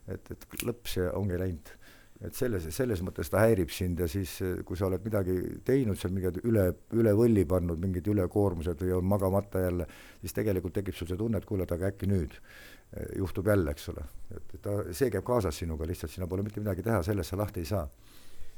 et, 0.06 0.30
et 0.30 0.62
lõpp 0.62 0.86
see 0.86 1.08
ongi 1.10 1.40
läinud 1.40 1.72
et 2.20 2.36
selles, 2.36 2.66
selles 2.74 3.00
mõttes 3.04 3.30
ta 3.32 3.40
häirib 3.46 3.70
sind 3.72 4.00
ja 4.02 4.08
siis, 4.10 4.34
kui 4.68 4.76
sa 4.76 4.88
oled 4.90 5.04
midagi 5.06 5.36
teinud 5.64 5.98
seal, 5.98 6.12
mingid 6.12 6.40
üle, 6.44 6.66
üle 6.96 7.14
võlli 7.16 7.46
pannud, 7.48 7.80
mingid 7.80 8.10
ülekoormused 8.12 8.82
või 8.84 8.92
on 8.98 9.06
magamata 9.08 9.62
jälle, 9.64 9.86
siis 10.20 10.36
tegelikult 10.36 10.76
tekib 10.76 10.96
sul 10.96 11.08
see 11.08 11.20
tunne, 11.20 11.40
et 11.40 11.48
kuule, 11.48 11.64
et 11.64 11.72
aga 11.76 11.88
äkki 11.88 12.10
nüüd 12.10 12.36
eh, 12.36 13.14
juhtub 13.22 13.48
jälle, 13.48 13.72
eks 13.72 13.88
ole. 13.94 14.04
et 14.36 14.58
ta, 14.60 14.76
see 14.92 15.08
käib 15.12 15.24
kaasas 15.26 15.62
sinuga 15.62 15.88
lihtsalt, 15.88 16.12
sina 16.12 16.28
pole 16.28 16.44
mitte 16.44 16.60
midagi 16.60 16.84
teha, 16.84 17.00
sellest 17.06 17.32
sa 17.32 17.40
lahti 17.40 17.64
ei 17.64 17.70
saa. 17.72 17.86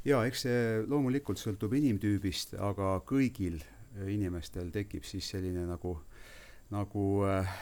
jaa, 0.04 0.24
eks 0.26 0.46
see 0.48 0.64
loomulikult 0.90 1.38
sõltub 1.38 1.78
inimtüübist, 1.78 2.58
aga 2.58 2.96
kõigil 3.06 3.62
inimestel 4.08 4.72
tekib 4.74 5.04
siis 5.06 5.28
selline 5.34 5.68
nagu 5.68 5.98
nagu 6.72 7.06
äh, 7.28 7.54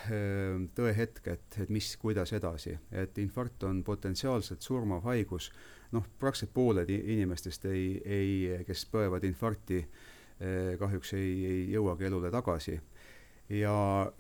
tõehetk, 0.77 1.27
et, 1.33 1.61
et 1.65 1.71
mis, 1.75 1.91
kuidas 1.99 2.33
edasi, 2.37 2.77
et 2.95 3.19
infarkt 3.19 3.67
on 3.67 3.83
potentsiaalselt 3.87 4.63
surmav 4.63 5.05
haigus 5.09 5.51
noh, 5.95 6.07
praktiliselt 6.19 6.55
pooled 6.55 6.91
inimestest 6.91 7.67
ei, 7.71 7.85
ei, 8.05 8.65
kes 8.67 8.87
põevad 8.93 9.25
infarkti, 9.27 9.81
eh, 10.41 10.75
kahjuks 10.81 11.15
ei, 11.19 11.33
ei 11.51 11.63
jõuagi 11.75 12.09
elule 12.11 12.31
tagasi. 12.33 12.79
Ja 13.51 14.13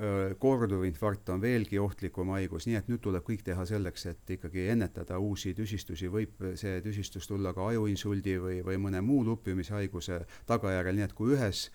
korduv 0.42 0.84
infarkt 0.84 1.28
on 1.30 1.40
veelgi 1.42 1.78
ohtlikum 1.78 2.32
haigus, 2.34 2.66
nii 2.66 2.78
et 2.80 2.90
nüüd 2.90 3.02
tuleb 3.04 3.24
kõik 3.26 3.44
teha 3.46 3.64
selleks, 3.68 4.06
et 4.10 4.34
ikkagi 4.36 4.66
ennetada 4.72 5.20
uusi 5.22 5.54
tüsistusi, 5.54 6.10
võib 6.10 6.42
see 6.58 6.80
tüsistus 6.82 7.30
tulla 7.30 7.54
ka 7.54 7.68
ajuinsuldi 7.70 8.36
või, 8.42 8.58
või 8.66 8.80
mõne 8.82 9.02
muu 9.06 9.22
lupjumishaiguse 9.28 10.24
tagajärjel, 10.50 10.98
nii 10.98 11.06
et 11.06 11.16
kui 11.16 11.36
ühes 11.36 11.68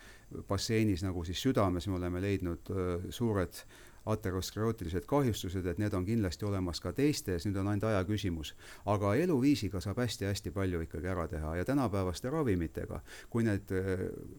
basseinis, 0.50 1.06
nagu 1.06 1.24
siis 1.24 1.42
südames, 1.48 1.88
me 1.88 2.00
oleme 2.00 2.24
leidnud 2.24 2.72
suured 3.16 3.64
aterosklerootilised 4.06 5.08
kahjustused, 5.10 5.66
et 5.66 5.80
need 5.82 5.94
on 5.98 6.06
kindlasti 6.06 6.46
olemas 6.46 6.82
ka 6.84 6.92
teistes, 6.94 7.48
nüüd 7.48 7.56
on 7.58 7.72
ainult 7.72 7.88
aja 7.90 8.04
küsimus. 8.06 8.54
aga 8.86 9.16
eluviisiga 9.16 9.82
saab 9.82 10.04
hästi-hästi 10.04 10.52
palju 10.54 10.84
ikkagi 10.86 11.08
ära 11.10 11.28
teha 11.28 11.56
ja 11.56 11.66
tänapäevaste 11.66 12.30
ravimitega, 12.30 13.02
kui 13.30 13.48
need 13.48 13.72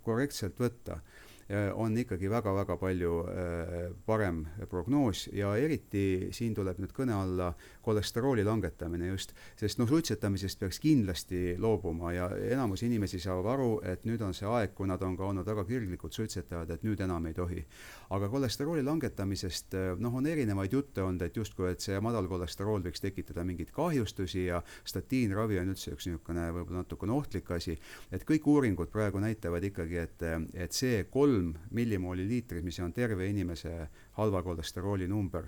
korrektselt 0.06 0.60
võtta 0.60 1.00
on 1.74 1.94
ikkagi 1.98 2.26
väga-väga 2.30 2.74
palju 2.76 3.12
äh, 3.30 3.74
parem 4.06 4.40
prognoos 4.68 5.28
ja 5.32 5.52
eriti 5.56 6.32
siin 6.34 6.54
tuleb 6.54 6.80
nüüd 6.82 6.90
kõne 6.94 7.14
alla 7.14 7.52
kolesterooli 7.86 8.42
langetamine 8.44 9.12
just, 9.12 9.34
sest 9.54 9.78
noh, 9.78 9.86
suitsetamisest 9.86 10.58
peaks 10.58 10.80
kindlasti 10.82 11.54
loobuma 11.62 12.10
ja 12.16 12.26
enamus 12.50 12.82
inimesi 12.82 13.20
saab 13.22 13.46
aru, 13.52 13.68
et 13.86 14.02
nüüd 14.08 14.24
on 14.26 14.34
see 14.34 14.48
aeg, 14.50 14.74
kui 14.74 14.90
nad 14.90 15.02
on 15.06 15.14
ka 15.16 15.28
olnud 15.28 15.46
väga 15.46 15.62
kirglikud 15.68 16.16
suitsetajad, 16.18 16.72
et 16.74 16.82
nüüd 16.86 17.00
enam 17.06 17.30
ei 17.30 17.34
tohi. 17.34 17.62
aga 18.10 18.28
kolesterooli 18.28 18.82
langetamisest 18.82 19.78
äh, 19.78 19.92
noh, 20.02 20.18
on 20.18 20.26
erinevaid 20.26 20.74
jutte 20.74 21.02
olnud, 21.06 21.22
et 21.22 21.36
justkui, 21.36 21.70
et 21.70 21.80
see 21.80 22.00
madal 22.02 22.26
kolesterool 22.26 22.82
võiks 22.82 23.02
tekitada 23.02 23.44
mingeid 23.46 23.70
kahjustusi 23.70 24.48
ja 24.48 24.62
statiinravi 24.84 25.62
on 25.62 25.70
üldse 25.76 25.94
üks 25.94 26.10
niisugune 26.10 26.50
võib-olla 26.50 26.82
natukene 26.82 27.14
ohtlik 27.14 27.54
asi, 27.54 27.78
et 28.10 28.26
kõik 28.26 28.50
uuringud 28.50 28.90
praegu 28.90 29.22
näitavad 29.22 29.62
ikkagi, 29.62 30.02
et, 30.02 30.28
et 30.54 30.74
see 30.74 31.04
kolm 31.10 31.35
kolm 31.36 31.54
millimooli 31.76 32.24
liitris, 32.28 32.64
mis 32.64 32.78
on 32.80 32.92
terve 32.96 33.26
inimese 33.28 33.72
halva 34.16 34.42
kolesterooli 34.42 35.08
number, 35.08 35.44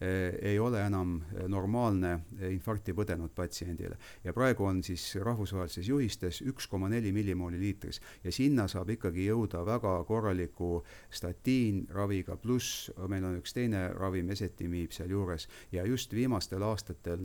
eh, 0.00 0.34
ei 0.52 0.58
ole 0.58 0.82
enam 0.84 1.14
normaalne 1.48 2.12
infarkti 2.50 2.92
põdenud 2.92 3.32
patsiendile. 3.34 3.96
ja 4.24 4.32
praegu 4.32 4.64
on 4.64 4.82
siis 4.82 5.14
rahvusvahelistes 5.16 5.88
juhistes 5.88 6.42
üks 6.42 6.66
koma 6.68 6.88
neli 6.88 7.12
millimooli 7.12 7.60
liitris 7.60 8.00
ja 8.24 8.32
sinna 8.32 8.68
saab 8.68 8.90
ikkagi 8.90 9.26
jõuda 9.26 9.64
väga 9.64 10.04
korraliku 10.04 10.82
statiinraviga, 11.10 12.36
pluss 12.36 12.90
meil 13.08 13.24
on 13.24 13.38
üks 13.40 13.52
teine 13.52 13.88
ravim, 13.94 14.30
esetimiib 14.30 14.92
sealjuures, 14.92 15.48
ja 15.72 15.86
just 15.86 16.12
viimastel 16.12 16.62
aastatel, 16.62 17.20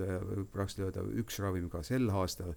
praktiliselt 0.51 0.97
öelda 0.97 1.19
üks 1.19 1.39
ravim 1.39 1.69
ka 1.69 1.83
sel 1.83 2.09
aastal, 2.09 2.55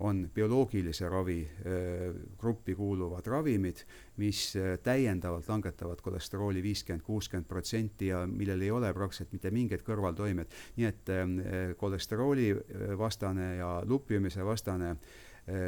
on 0.00 0.28
bioloogilise 0.34 1.08
ravi 1.08 1.42
äh, 1.44 2.14
gruppi 2.38 2.74
kuuluvad 2.74 3.26
ravimid, 3.26 3.84
mis 4.22 4.54
äh, 4.56 4.76
täiendavalt 4.82 5.48
langetavad 5.48 6.00
kolesterooli 6.04 6.62
viiskümmend, 6.62 7.04
kuuskümmend 7.06 7.48
protsenti 7.48 8.12
ja 8.12 8.24
millel 8.30 8.62
ei 8.62 8.70
ole 8.70 8.92
praktiliselt 8.94 9.32
mitte 9.34 9.50
mingeid 9.54 9.84
kõrvaltoimed. 9.86 10.56
nii 10.76 10.88
et 10.88 11.12
äh, 11.12 11.76
kolesterooli 11.80 12.50
vastane 12.98 13.54
ja 13.56 13.76
lupjumise 13.86 14.44
vastane 14.44 14.96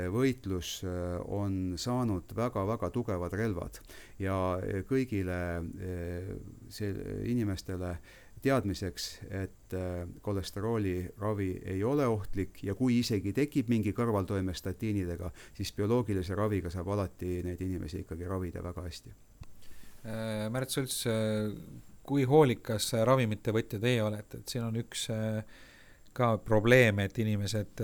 võitlus 0.09 0.79
on 1.29 1.75
saanud 1.77 2.31
väga-väga 2.33 2.89
tugevad 2.95 3.35
relvad 3.37 3.77
ja 4.19 4.57
kõigile 4.89 5.37
see 6.73 6.95
inimestele 7.29 7.91
teadmiseks, 8.43 9.07
et 9.31 9.75
äh, 9.75 10.09
kolesterooli 10.23 11.09
ravi 11.19 11.51
ei 11.65 11.85
ole 11.85 12.07
ohtlik 12.07 12.63
ja 12.65 12.75
kui 12.75 12.99
isegi 13.01 13.33
tekib 13.37 13.71
mingi 13.73 13.95
kõrvaltoime 13.97 14.55
statiinidega, 14.55 15.31
siis 15.57 15.73
bioloogilise 15.77 16.37
raviga 16.39 16.71
saab 16.73 16.93
alati 16.95 17.41
neid 17.47 17.63
inimesi 17.65 18.05
ikkagi 18.05 18.29
ravida 18.29 18.63
väga 18.65 18.87
hästi. 18.87 19.15
Äh, 20.07 20.49
Märt 20.53 20.75
Sults, 20.75 21.05
äh, 21.11 21.49
kui 22.07 22.27
hoolikas 22.29 22.93
ravimite 23.09 23.55
võtja 23.57 23.81
teie 23.83 24.05
olete, 24.05 24.43
et 24.43 24.53
siin 24.53 24.69
on 24.69 24.77
üks 24.79 25.09
ka 26.17 26.29
probleem, 26.41 27.03
et 27.03 27.19
inimesed, 27.21 27.83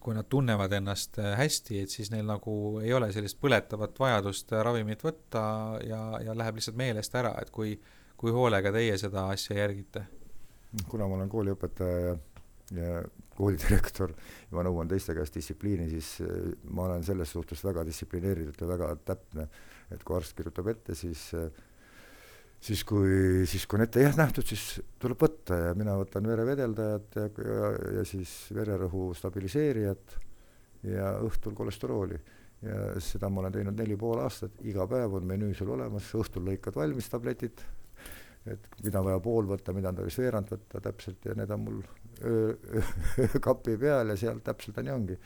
kui 0.00 0.14
nad 0.16 0.24
tunnevad 0.32 0.72
ennast 0.78 1.18
hästi, 1.20 1.82
et 1.82 1.92
siis 1.92 2.08
neil 2.08 2.24
nagu 2.24 2.54
ei 2.80 2.94
ole 2.96 3.10
sellist 3.12 3.36
põletavat 3.42 3.98
vajadust 4.00 4.54
ravimit 4.64 5.04
võtta 5.04 5.42
ja, 5.84 6.00
ja 6.24 6.36
läheb 6.38 6.56
lihtsalt 6.56 6.78
meelest 6.80 7.18
ära, 7.20 7.34
et 7.42 7.52
kui 7.52 7.74
kui 8.16 8.32
hoolega 8.32 8.72
teie 8.74 8.96
seda 9.00 9.28
asja 9.34 9.58
järgite? 9.58 10.06
kuna 10.90 11.06
ma 11.08 11.16
olen 11.16 11.30
kooliõpetaja 11.32 12.00
ja, 12.02 12.16
ja 12.76 12.96
koolidirektor 13.36 14.12
ja 14.12 14.56
ma 14.56 14.64
nõuan 14.66 14.88
teiste 14.90 15.14
käest 15.16 15.36
distsipliini, 15.36 15.86
siis 15.92 16.16
äh, 16.24 16.50
ma 16.70 16.88
olen 16.88 17.04
selles 17.06 17.32
suhtes 17.32 17.62
väga 17.64 17.84
distsiplineeritud 17.86 18.60
ja 18.60 18.68
väga 18.68 18.90
täpne, 19.06 19.46
et 19.92 20.04
kui 20.04 20.16
arst 20.18 20.36
kirjutab 20.36 20.68
ette, 20.72 20.96
siis 20.98 21.28
äh, 21.38 21.48
siis 22.60 22.82
kui, 22.88 23.44
siis 23.48 23.66
kui 23.66 23.78
on 23.78 23.84
ette 23.86 24.02
jah 24.02 24.16
nähtud, 24.18 24.46
siis 24.48 24.80
tuleb 25.02 25.20
võtta 25.22 25.58
ja 25.68 25.74
mina 25.78 25.96
võtan 25.98 26.26
verevedeldajat 26.28 27.18
ja, 27.20 27.26
ja, 27.44 27.70
ja 27.98 28.06
siis 28.08 28.32
vererõhu 28.56 29.10
stabiliseerijat 29.16 30.16
ja 30.86 31.12
õhtul 31.24 31.54
kolesterooli. 31.56 32.18
ja 32.66 32.76
seda 33.04 33.28
ma 33.28 33.42
olen 33.42 33.52
teinud 33.52 33.76
neli 33.78 33.96
pool 34.00 34.22
aastat, 34.22 34.54
iga 34.64 34.86
päev 34.88 35.18
on 35.18 35.26
menüü 35.28 35.54
sul 35.54 35.70
olemas, 35.74 36.08
õhtul 36.16 36.46
lõikad 36.48 36.76
valmis 36.78 37.10
tabletid, 37.12 37.60
et 38.52 38.66
mida 38.84 39.00
on 39.00 39.08
vaja 39.10 39.20
pool 39.24 39.48
võtta, 39.50 39.74
mida 39.76 39.90
on 39.90 40.00
tarvis 40.00 40.18
veerand 40.20 40.50
võtta 40.52 40.82
täpselt 40.84 41.28
ja 41.28 41.36
need 41.38 41.52
on 41.54 41.62
mul 41.64 41.78
öö, 42.22 42.56
öö, 42.78 43.28
kapi 43.46 43.76
peal 43.80 44.12
ja 44.12 44.18
seal 44.20 44.42
täpselt 44.44 44.80
ja 44.82 44.94
ongi. 44.94 45.18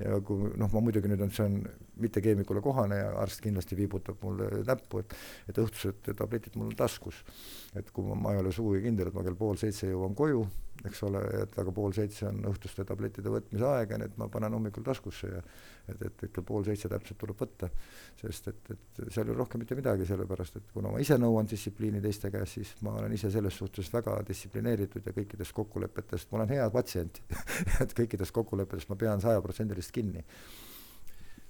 ja 0.00 0.16
kui 0.24 0.52
noh, 0.56 0.70
ma 0.72 0.80
muidugi 0.80 1.10
nüüd 1.10 1.20
on, 1.24 1.32
see 1.34 1.44
on 1.44 1.58
mitte 2.00 2.22
keemikule 2.24 2.62
kohane 2.64 3.00
ja 3.02 3.10
arst 3.20 3.42
kindlasti 3.44 3.76
viibutab 3.76 4.22
mulle 4.24 4.62
näppu, 4.64 5.02
et 5.02 5.16
et 5.50 5.58
õhtused 5.60 6.12
tabletid 6.16 6.56
mul 6.56 6.70
on 6.70 6.76
taskus. 6.76 7.24
et 7.74 7.90
kui 7.90 8.06
ma, 8.06 8.16
ma 8.16 8.34
ei 8.34 8.40
ole 8.44 8.52
sugugi 8.52 8.84
kindel, 8.86 9.10
et 9.10 9.16
ma 9.18 9.24
kell 9.26 9.38
pool 9.38 9.60
seitse 9.60 9.90
jõuan 9.90 10.16
koju, 10.16 10.46
eks 10.88 11.02
ole, 11.04 11.20
et 11.42 11.58
aga 11.60 11.72
pool 11.74 11.92
seitse 11.96 12.26
on 12.28 12.40
õhtuste 12.50 12.84
tablettide 12.88 13.32
võtmise 13.32 13.66
aeg 13.68 13.94
ja 13.94 13.98
need 14.00 14.14
ma 14.20 14.28
panen 14.32 14.54
hommikul 14.56 14.84
taskusse 14.86 15.28
ja 15.28 15.42
et, 15.90 16.04
et 16.06 16.24
ikka 16.28 16.44
pool 16.46 16.64
seitse 16.66 16.88
täpselt 16.92 17.18
tuleb 17.20 17.40
võtta, 17.40 17.68
sest 18.20 18.48
et, 18.52 18.72
et 18.74 19.02
seal 19.08 19.26
ei 19.26 19.34
ole 19.34 19.40
rohkem 19.42 19.62
mitte 19.62 19.76
midagi, 19.78 20.08
sellepärast 20.08 20.56
et 20.60 20.72
kuna 20.74 20.92
ma 20.94 21.02
ise 21.02 21.18
nõuan 21.20 21.48
distsipliini 21.50 22.00
teiste 22.04 22.32
käest, 22.32 22.56
siis 22.58 22.72
ma 22.86 22.96
olen 23.02 23.12
ise 23.16 23.32
selles 23.32 23.60
suhtes 23.60 23.92
väga 23.92 24.16
distsiplineeritud 24.28 25.06
ja 25.06 25.14
kõikidest 25.16 25.56
kokkulepetest, 25.56 26.30
ma 26.30 26.40
olen 26.40 26.56
hea 26.56 26.66
patsient. 26.72 27.22
Et 27.82 27.94
kõikidest 27.96 28.34
kokkulepetest 28.36 28.90
ma 28.90 28.98
pean 29.00 29.22
sajaprotsendiliselt 29.22 29.94
kinni. 29.94 30.24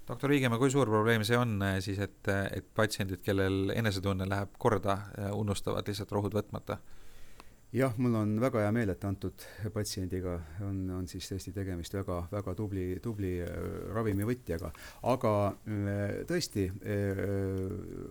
Doktor 0.07 0.31
Viigemaa, 0.33 0.59
kui 0.59 0.71
suur 0.73 0.89
probleem 0.89 1.23
see 1.23 1.37
on 1.37 1.53
eh, 1.63 1.77
siis, 1.83 1.99
et, 2.01 2.27
et 2.51 2.65
patsiendid, 2.75 3.21
kellel 3.23 3.71
enesetunne 3.75 4.25
läheb 4.27 4.57
korda, 4.59 4.97
eh, 5.15 5.29
unustavad 5.37 5.87
lihtsalt 5.87 6.11
rohud 6.17 6.35
võtmata? 6.35 6.81
Jah, 7.71 7.93
mul 7.97 8.15
on 8.19 8.33
väga 8.41 8.65
hea 8.65 8.71
meel, 8.75 8.91
et 8.91 9.03
antud 9.07 9.45
patsiendiga 9.73 10.35
on, 10.67 10.79
on 10.97 11.07
siis 11.07 11.27
tõesti 11.31 11.53
tegemist 11.55 11.95
väga, 11.95 12.17
väga 12.31 12.53
tubli, 12.57 12.85
tubli 13.03 13.31
äh, 13.43 13.51
ravimivõtjaga. 13.95 14.71
aga 15.11 15.33
äh, 15.47 16.15
tõesti, 16.27 16.67
äh, 16.83 17.21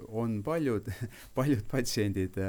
on 0.09 0.41
paljud, 0.47 0.89
paljud 1.39 1.67
patsiendid 1.69 2.41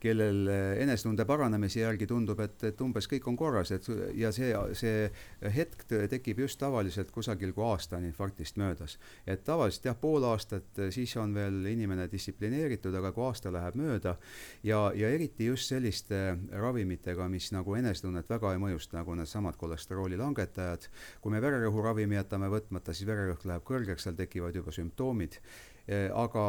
kellel 0.00 0.48
eh, 0.48 0.82
enesetunde 0.84 1.24
paranemise 1.28 1.80
järgi 1.80 2.06
tundub, 2.10 2.40
et, 2.44 2.56
et 2.68 2.80
umbes 2.84 3.08
kõik 3.10 3.26
on 3.30 3.36
korras, 3.38 3.72
et 3.74 3.86
ja 4.18 4.30
see, 4.34 4.50
see 4.76 5.06
hetk 5.54 5.86
tekib 6.12 6.42
just 6.44 6.60
tavaliselt 6.60 7.10
kusagil, 7.14 7.54
kui 7.56 7.64
aasta 7.66 7.96
on 7.98 8.06
infarktist 8.08 8.58
möödas. 8.60 8.98
et 9.26 9.44
tavaliselt 9.44 9.88
jah, 9.90 9.98
pool 10.00 10.24
aastat, 10.28 10.68
eh, 10.78 10.90
siis 10.94 11.16
on 11.20 11.34
veel 11.34 11.64
inimene 11.72 12.08
distsiplineeritud, 12.12 12.94
aga 12.94 13.12
kui 13.16 13.24
aasta 13.26 13.52
läheb 13.52 13.78
mööda 13.80 14.16
ja, 14.62 14.90
ja 14.94 15.10
eriti 15.10 15.48
just 15.50 15.72
selliste 15.72 16.36
ravimitega, 16.52 17.28
mis 17.32 17.50
nagu 17.56 17.76
enesetunnet 17.78 18.28
väga 18.28 18.52
ei 18.52 18.60
mõjusta, 18.62 19.00
nagu 19.00 19.16
needsamad 19.16 19.56
kolesterooli 19.56 20.18
langetajad, 20.20 20.90
kui 21.20 21.32
me 21.32 21.40
vererõhuravimi 21.44 22.20
jätame 22.20 22.50
võtmata, 22.52 22.94
siis 22.94 23.08
vererõhk 23.08 23.48
läheb 23.48 23.64
kõrgeks, 23.66 24.06
seal 24.06 24.18
tekivad 24.18 24.54
juba 24.56 24.74
sümptoomid 24.74 25.40
aga 25.86 26.44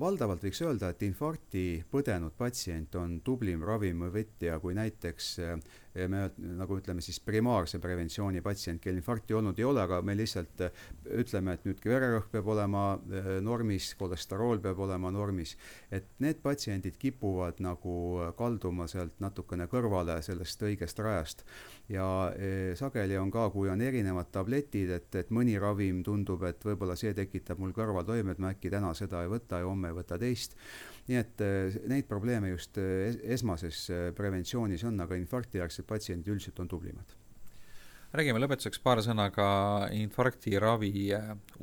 valdavalt 0.00 0.42
võiks 0.44 0.60
öelda, 0.60 0.90
et 0.92 1.02
infarkti 1.06 1.84
põdenud 1.90 2.34
patsient 2.36 2.94
on 3.00 3.20
tublim 3.24 3.64
ravimivõtja 3.64 4.58
kui 4.60 4.76
näiteks 4.76 5.30
me 6.08 6.22
nagu 6.56 6.78
ütleme 6.80 7.02
siis 7.04 7.18
primaarse 7.20 7.80
preventsiooni 7.82 8.40
patsient, 8.44 8.80
kel 8.82 8.96
infarkti 8.96 9.36
olnud 9.36 9.58
ei 9.60 9.66
ole, 9.68 9.82
aga 9.84 10.00
me 10.04 10.14
lihtsalt 10.16 10.64
äh, 10.64 10.84
ütleme, 11.20 11.56
et 11.56 11.66
nüüd 11.68 11.82
vererõhk 11.84 12.30
peab 12.32 12.48
olema 12.54 12.84
äh, 12.96 13.28
normis, 13.44 13.92
kolesterool 14.00 14.62
peab 14.64 14.80
olema 14.86 15.12
normis, 15.12 15.56
et 15.92 16.08
need 16.24 16.40
patsiendid 16.44 16.96
kipuvad 17.00 17.60
nagu 17.64 17.96
kalduma 18.38 18.88
sealt 18.90 19.20
natukene 19.20 19.68
kõrvale 19.72 20.18
sellest 20.24 20.62
õigest 20.64 21.02
rajast. 21.02 21.44
ja 21.92 22.06
sageli 22.78 23.16
on 23.18 23.30
ka, 23.30 23.48
kui 23.52 23.68
on 23.68 23.80
erinevad 23.80 24.30
tabletid, 24.32 24.90
et, 24.96 25.14
et 25.14 25.30
mõni 25.30 25.58
ravim 25.60 26.02
tundub, 26.06 26.42
et 26.48 26.64
võib-olla 26.64 26.96
see 26.96 27.12
tekitab 27.14 27.60
mul 27.60 27.74
kõrvaltoimed, 27.76 28.40
ma 28.40 28.54
äkki 28.54 28.70
täna 28.72 28.94
seda 28.96 29.22
ei 29.22 29.30
võta 29.32 29.60
ja 29.60 29.68
homme 29.68 29.92
ei 29.92 29.98
võta 30.00 30.18
teist 30.18 30.56
nii 31.08 31.18
et 31.18 31.42
äh, 31.42 31.80
neid 31.90 32.06
probleeme 32.10 32.52
just 32.52 32.78
äh, 32.78 33.10
esmases 33.34 33.88
äh, 33.90 34.04
preventsioonis 34.16 34.84
on, 34.86 35.00
aga 35.02 35.18
infarktijärgsed 35.18 35.86
patsiendid 35.88 36.30
üldiselt 36.34 36.62
on 36.62 36.70
tublimad. 36.70 37.18
Räägime 38.12 38.42
lõpetuseks 38.42 38.82
paar 38.84 39.00
sõna 39.00 39.30
ka 39.32 39.46
infarktiravi 39.96 40.90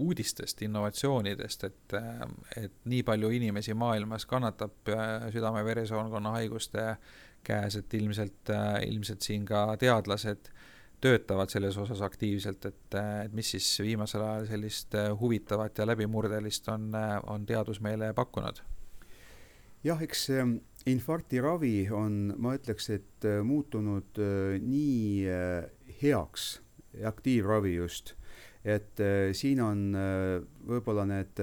uudistest, 0.01 0.63
innovatsioonidest, 0.65 1.65
et, 1.67 1.93
et 2.57 2.79
nii 2.89 3.03
palju 3.05 3.29
inimesi 3.37 3.75
maailmas 3.77 4.25
kannatab 4.25 4.89
südame-veresoonkonna 5.35 6.31
haiguste 6.39 6.87
käes, 7.45 7.77
et 7.77 7.93
ilmselt, 7.99 8.49
ilmselt 8.81 9.29
siin 9.29 9.45
ka 9.45 9.67
teadlased 9.77 10.49
töötavad 11.05 11.53
selles 11.53 11.77
osas 11.77 12.01
aktiivselt, 12.09 12.65
et, 12.65 12.97
et 12.97 13.37
mis 13.37 13.53
siis 13.53 13.69
viimasel 13.85 14.25
ajal 14.25 14.49
sellist 14.49 14.97
huvitavat 15.21 15.77
ja 15.77 15.85
läbimurdelist 15.85 16.73
on, 16.73 16.89
on 17.29 17.45
teadus 17.45 17.77
meile 17.85 18.09
pakkunud 18.17 18.65
jah, 19.85 20.01
eks 20.03 20.29
ähm, 20.35 20.57
infarktiravi 20.87 21.89
on, 21.95 22.35
ma 22.39 22.55
ütleks, 22.57 22.89
et 22.93 23.27
äh, 23.27 23.41
muutunud 23.45 24.19
äh, 24.21 24.55
nii 24.63 25.27
äh, 25.29 25.67
heaks, 26.01 26.59
aktiivravi 27.05 27.75
just, 27.77 28.15
et 28.65 28.99
siin 29.37 29.61
on 29.63 29.81
võib-olla 30.67 31.05
need 31.07 31.39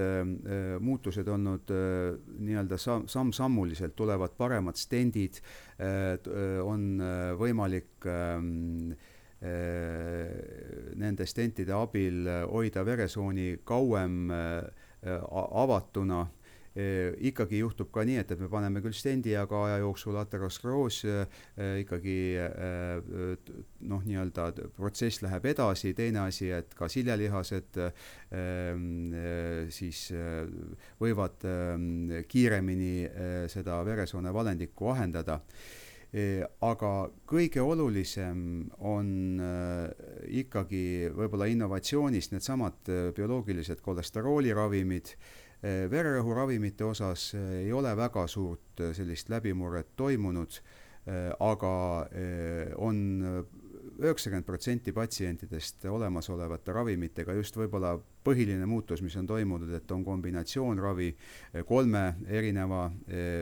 muutused 0.85 1.29
olnud 1.33 1.71
nii-öelda 1.71 2.77
sam-, 2.77 3.07
samm-sammuliselt 3.09 3.95
tulevad 3.97 4.35
paremad 4.37 4.77
stendid, 4.77 5.39
on 5.81 6.83
võimalik 7.39 8.05
ähm, 8.11 8.91
nende 11.01 11.25
stentide 11.25 11.73
abil 11.73 12.29
hoida 12.51 12.85
veresooni 12.85 13.49
kauem 13.65 14.29
avatuna 15.63 16.21
ikkagi 16.77 17.61
juhtub 17.61 17.89
ka 17.93 18.03
nii, 18.05 18.19
et, 18.21 18.31
et 18.33 18.41
me 18.41 18.49
paneme 18.51 18.81
küll 18.83 18.95
stendi, 18.95 19.33
aga 19.39 19.63
aja 19.65 19.79
jooksul 19.81 20.17
ateroskleroos 20.21 20.99
ikkagi 21.83 22.17
noh, 23.89 24.03
nii-öelda 24.05 24.51
protsess 24.77 25.23
läheb 25.25 25.49
edasi, 25.53 25.95
teine 25.97 26.21
asi, 26.27 26.51
et 26.53 26.75
ka 26.77 26.89
siljelihased 26.91 27.81
siis 29.73 30.03
võivad 31.01 31.49
kiiremini 32.29 32.93
seda 33.51 33.81
veresoone 33.87 34.33
valendikku 34.33 34.91
vahendada 34.91 35.41
aga 36.63 36.91
kõige 37.27 37.61
olulisem 37.61 38.69
on 38.79 39.41
ikkagi 40.31 41.11
võib-olla 41.11 41.49
innovatsioonist 41.51 42.31
needsamad 42.31 42.87
bioloogilised 43.17 43.83
kolesterooliravimid 43.83 45.11
vererõhuravimite 45.63 46.85
osas 46.85 47.31
eh, 47.33 47.63
ei 47.63 47.71
ole 47.73 47.95
väga 47.97 48.27
suurt 48.29 48.83
eh, 48.83 48.93
sellist 48.93 49.29
läbimurret 49.33 49.95
toimunud, 49.95 50.61
aga 51.39 51.69
on 52.83 52.97
üheksakümmend 54.03 54.43
protsenti 54.43 54.91
patsientidest 54.91 55.85
olemasolevate 55.87 56.73
ravimitega 56.75 57.31
just 57.37 57.55
võib-olla 57.55 57.93
põhiline 58.27 58.67
muutus, 58.67 58.99
mis 58.99 59.15
on 59.15 59.29
toimunud, 59.29 59.71
et 59.71 59.93
on 59.95 60.03
kombinatsioonravi, 60.03 61.07
kolme 61.69 62.03
erineva 62.27 62.89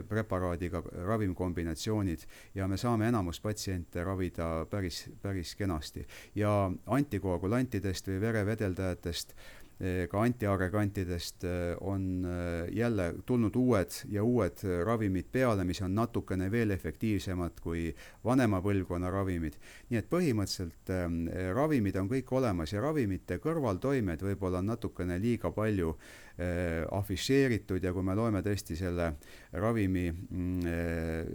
preparaadiga 0.05 0.83
ravimkombinatsioonid 1.09 2.27
ja 2.53 2.69
me 2.69 2.77
saame 2.77 3.09
enamus 3.09 3.41
patsiente 3.41 4.05
ravida 4.05 4.67
päris, 4.69 5.07
päris 5.25 5.57
kenasti. 5.57 6.05
ja 6.35 6.69
antikoagulantidest 6.85 8.13
või 8.13 8.21
verevedeldajatest 8.29 9.33
Eh, 9.33 9.64
ka 10.07 10.21
antiagregantidest 10.23 11.43
eh, 11.43 11.75
on 11.83 12.25
eh, 12.25 12.69
jälle 12.71 13.13
tulnud 13.25 13.55
uued 13.55 13.91
ja 14.09 14.23
uued 14.23 14.61
ravimid 14.85 15.27
peale, 15.31 15.65
mis 15.67 15.81
on 15.83 15.95
natukene 15.95 16.47
veel 16.51 16.71
efektiivsemad 16.71 17.59
kui 17.59 17.89
vanema 18.23 18.61
põlvkonna 18.63 19.11
ravimid. 19.11 19.57
nii 19.89 19.99
et 19.99 20.07
põhimõtteliselt 20.09 20.91
äh, 20.95 21.09
ravimid 21.53 21.99
on 21.99 22.07
kõik 22.09 22.31
olemas 22.31 22.71
ja 22.71 22.81
ravimite 22.81 23.37
kõrvaltoimed 23.43 24.23
võib-olla 24.23 24.61
on 24.63 24.71
natukene 24.71 25.19
liiga 25.19 25.51
palju 25.51 25.91
äh, 25.91 26.85
afišeeritud 26.95 27.83
ja 27.83 27.91
kui 27.93 28.03
me 28.03 28.15
loeme 28.15 28.41
tõesti 28.45 28.79
selle 28.79 29.11
ravimi 29.51 30.07
äh, 30.07 31.27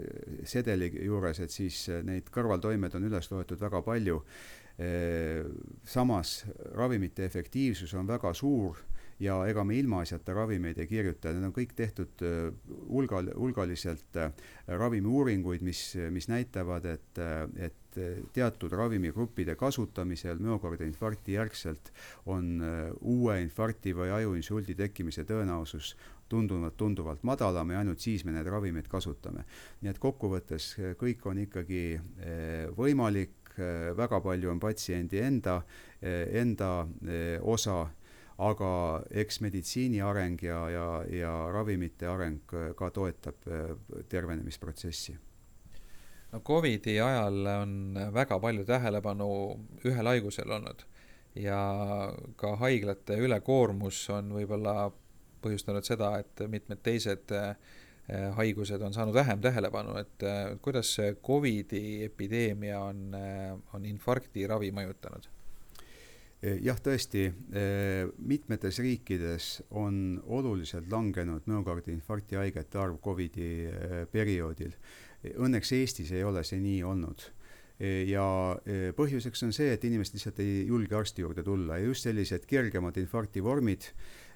sedeli 0.49 0.95
juures, 1.05 1.45
et 1.45 1.53
siis 1.53 1.91
neid 2.09 2.33
kõrvaltoimed 2.33 2.97
on 2.97 3.05
üles 3.11 3.31
loetud 3.31 3.61
väga 3.61 3.85
palju 3.85 4.23
samas 5.85 6.45
ravimite 6.73 7.25
efektiivsus 7.25 7.93
on 7.95 8.07
väga 8.09 8.31
suur 8.35 8.79
ja 9.21 9.37
ega 9.49 9.65
me 9.65 9.77
ilmaasjata 9.77 10.35
ravimeid 10.35 10.79
ei 10.81 10.89
kirjuta, 10.89 11.35
need 11.35 11.45
on 11.51 11.55
kõik 11.55 11.75
tehtud 11.77 12.23
hulgal, 12.89 13.29
hulgaliselt 13.37 14.17
ravimiuuringuid, 14.81 15.65
mis, 15.67 15.83
mis 16.15 16.29
näitavad, 16.31 16.89
et, 16.89 17.21
et 17.61 18.01
teatud 18.33 18.73
ravimigruppide 18.73 19.57
kasutamisel 19.61 20.41
müokardiinfarkti 20.41 21.37
järgselt 21.37 21.93
on 22.31 22.63
uue 23.01 23.41
infarkti 23.43 23.95
või 23.97 24.13
ajuinsuldi 24.15 24.79
tekkimise 24.79 25.27
tõenäosus 25.29 25.97
tunduvalt, 26.31 26.77
tunduvalt 26.79 27.25
madalam 27.27 27.75
ja 27.75 27.83
ainult 27.83 28.01
siis 28.01 28.25
me 28.25 28.33
neid 28.33 28.47
ravimeid 28.47 28.89
kasutame. 28.89 29.45
nii 29.83 29.91
et 29.91 29.99
kokkuvõttes 29.99 30.73
kõik 31.01 31.27
on 31.27 31.43
ikkagi 31.45 31.83
võimalik, 32.79 33.40
väga 33.97 34.21
palju 34.21 34.51
on 34.51 34.61
patsiendi 34.61 35.21
enda, 35.23 35.61
eh, 36.03 36.29
enda 36.41 36.87
eh, 37.07 37.39
osa, 37.43 37.87
aga 38.41 38.71
eks 39.11 39.41
meditsiini 39.45 40.01
areng 40.01 40.39
ja, 40.43 40.61
ja, 40.73 40.87
ja 41.13 41.33
ravimite 41.53 42.09
areng 42.09 42.39
ka 42.77 42.89
toetab 42.91 43.45
tervenemisprotsessi. 44.09 45.17
No 46.33 46.41
Covidi 46.47 46.95
ajal 47.01 47.47
on 47.53 47.99
väga 48.15 48.39
palju 48.41 48.65
tähelepanu 48.65 49.29
ühel 49.85 50.09
haigusel 50.09 50.57
olnud 50.57 50.87
ja 51.35 51.61
ka 52.37 52.55
haiglate 52.63 53.19
ülekoormus 53.21 54.07
on 54.15 54.33
võib-olla 54.39 54.89
põhjustanud 55.43 55.85
seda, 55.85 56.15
et 56.23 56.41
mitmed 56.49 56.81
teised 56.85 57.35
Äh, 57.35 57.55
haigused 58.37 58.83
on 58.83 58.95
saanud 58.95 59.15
vähem 59.15 59.41
tähelepanu, 59.41 59.97
et 60.01 60.25
äh, 60.27 60.55
kuidas 60.63 60.97
Covidi 61.23 62.05
epideemia 62.05 62.81
on, 62.81 63.15
äh, 63.15 63.53
on 63.75 63.85
infarkti 63.87 64.47
ravi 64.47 64.73
mõjutanud? 64.75 65.29
jah, 66.41 66.79
tõesti, 66.81 67.27
mitmetes 68.25 68.79
riikides 68.81 69.49
on 69.77 70.23
oluliselt 70.25 70.87
langenud 70.89 71.45
müokardiinfarkti 71.45 72.39
haigete 72.41 72.79
arv 72.81 72.97
Covidi 73.05 73.69
perioodil. 74.09 74.73
Õnneks 75.37 75.75
Eestis 75.77 76.15
ei 76.17 76.25
ole 76.25 76.41
see 76.49 76.63
nii 76.65 76.79
olnud 76.89 77.27
ja 78.09 78.25
põhjuseks 78.97 79.45
on 79.45 79.53
see, 79.53 79.69
et 79.77 79.85
inimesed 79.85 80.17
lihtsalt 80.17 80.41
ei 80.41 80.65
julge 80.65 80.97
arsti 80.97 81.27
juurde 81.27 81.45
tulla 81.45 81.77
ja 81.77 81.91
just 81.91 82.09
sellised 82.09 82.49
kergemad 82.49 82.97
infarkti 83.05 83.45
vormid 83.45 83.91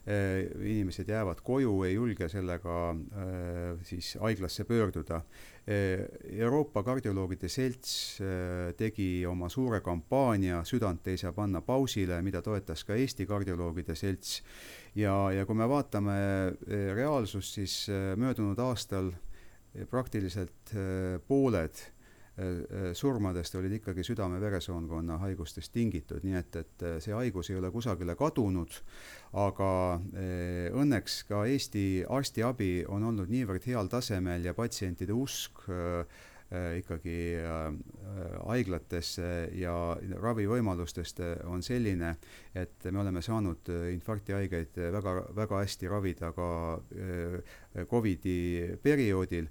inimesed 0.04 1.08
jäävad 1.08 1.40
koju, 1.40 1.82
ei 1.86 1.94
julge 1.94 2.28
sellega 2.28 2.74
äh, 2.90 3.84
siis 3.88 4.14
haiglasse 4.20 4.64
pöörduda. 4.68 5.22
Äh, 5.64 6.04
Euroopa 6.38 6.82
Kardioloogide 6.82 7.48
Selts 7.48 8.18
tegi 8.76 9.24
oma 9.26 9.48
suure 9.48 9.80
kampaania 9.80 10.60
Südant 10.64 11.08
ei 11.08 11.16
saa 11.16 11.32
panna 11.32 11.62
pausile, 11.64 12.20
mida 12.22 12.42
toetas 12.42 12.84
ka 12.84 12.94
Eesti 12.94 13.26
Kardioloogide 13.26 13.94
Selts. 13.96 14.42
ja, 14.94 15.14
ja 15.32 15.46
kui 15.46 15.56
me 15.56 15.68
vaatame 15.68 16.18
reaalsust, 16.94 17.54
siis 17.54 17.86
möödunud 18.16 18.58
aastal 18.58 19.10
praktiliselt 19.90 20.76
pooled 21.26 21.74
Äh, 21.74 21.90
äh, 21.90 21.93
surmadest 22.98 23.54
olid 23.54 23.76
ikkagi 23.76 24.02
südame-veresoonkonna 24.06 25.20
haigustest 25.22 25.70
tingitud, 25.72 26.24
nii 26.26 26.38
et, 26.40 26.56
et 26.58 26.82
äh, 26.82 26.96
see 27.04 27.14
haigus 27.14 27.52
ei 27.52 27.60
ole 27.60 27.70
kusagile 27.70 28.16
kadunud, 28.18 28.74
aga 29.38 29.70
õnneks 30.82 31.20
ka 31.28 31.44
Eesti 31.50 32.04
arstiabi 32.10 32.84
on 32.90 33.06
olnud 33.10 33.30
niivõrd 33.30 33.66
heal 33.70 33.90
tasemel 33.92 34.46
ja 34.46 34.54
patsientide 34.54 35.14
usk 35.14 35.64
Äh, 35.68 36.06
ikkagi 36.52 37.18
äh, 37.40 37.68
haiglatesse 38.44 39.28
ja 39.58 39.74
ravivõimalustest 40.20 41.22
on 41.50 41.62
selline, 41.64 42.14
et 42.54 42.84
me 42.92 43.00
oleme 43.00 43.22
saanud 43.24 43.70
infarktihaigeid 43.94 44.78
väga, 44.94 45.14
väga 45.34 45.62
hästi 45.64 45.90
ravida 45.90 46.32
ka 46.36 46.48
Covidi 47.90 48.76
perioodil. 48.82 49.48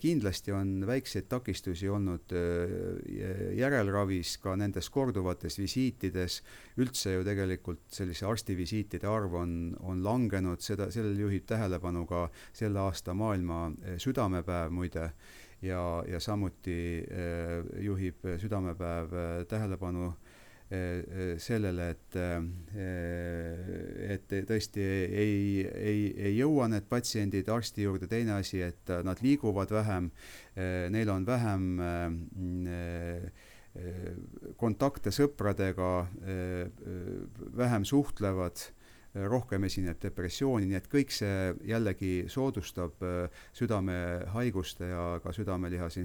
kindlasti 0.00 0.52
on 0.52 0.86
väikseid 0.86 1.26
takistusi 1.28 1.88
olnud 1.88 2.32
järelravis, 3.58 4.36
ka 4.38 4.54
nendes 4.56 4.88
korduvates 4.90 5.58
visiitides, 5.58 6.40
üldse 6.78 7.16
ju 7.16 7.24
tegelikult 7.24 7.82
sellise 7.92 8.26
arstivisiitide 8.26 9.08
arv 9.10 9.34
on, 9.34 9.74
on 9.80 10.04
langenud, 10.04 10.62
seda, 10.62 10.90
sellele 10.90 11.26
juhib 11.26 11.44
tähelepanu 11.50 12.06
ka 12.06 12.28
selle 12.52 12.80
aasta 12.80 13.14
maailma 13.14 13.72
südamepäev 13.98 14.70
muide 14.70 15.10
ja, 15.64 16.04
ja 16.08 16.20
samuti 16.20 16.78
äh, 17.04 17.82
juhib 17.84 18.26
Südamepäev 18.40 19.12
äh, 19.12 19.44
tähelepanu 19.48 20.06
äh, 20.08 21.36
sellele, 21.38 21.90
et, 21.94 22.16
et 24.08 24.32
tõesti 24.48 24.82
ei, 24.82 25.60
ei, 25.62 26.06
ei 26.16 26.32
jõua 26.38 26.66
need 26.72 26.88
patsiendid 26.90 27.50
arsti 27.52 27.84
juurde, 27.84 28.08
teine 28.10 28.38
asi, 28.40 28.62
et 28.64 28.90
nad 29.04 29.20
liiguvad 29.22 29.70
vähem, 29.70 30.08
neil 30.90 31.12
on 31.12 31.26
vähem 31.28 31.68
kontakte 34.58 35.12
sõpradega, 35.14 35.92
vähem 37.60 37.86
suhtlevad 37.86 38.64
rohkem 39.14 39.64
esineb 39.68 40.00
depressiooni, 40.02 40.66
nii 40.68 40.78
et 40.78 40.88
kõik 40.90 41.12
see 41.14 41.52
jällegi 41.68 42.24
soodustab 42.30 43.04
äh, 43.06 43.44
südamehaiguste 43.54 44.90
ja 44.90 45.04
ka 45.22 45.32
südamelihase 45.34 46.02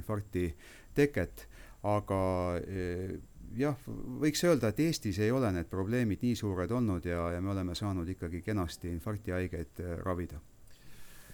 teket, 0.95 1.47
aga 1.83 2.21
äh, 2.59 3.17
jah, 3.57 3.79
võiks 4.21 4.43
öelda, 4.45 4.69
et 4.69 4.79
Eestis 4.85 5.19
ei 5.19 5.31
ole 5.31 5.51
need 5.55 5.69
probleemid 5.69 6.21
nii 6.21 6.35
suured 6.35 6.71
olnud 6.71 7.05
ja, 7.05 7.31
ja 7.33 7.41
me 7.41 7.51
oleme 7.55 7.75
saanud 7.75 8.07
ikkagi 8.09 8.43
kenasti 8.45 8.93
infarktihaigeid 8.93 9.81
äh, 9.81 9.97
ravida. 10.05 10.39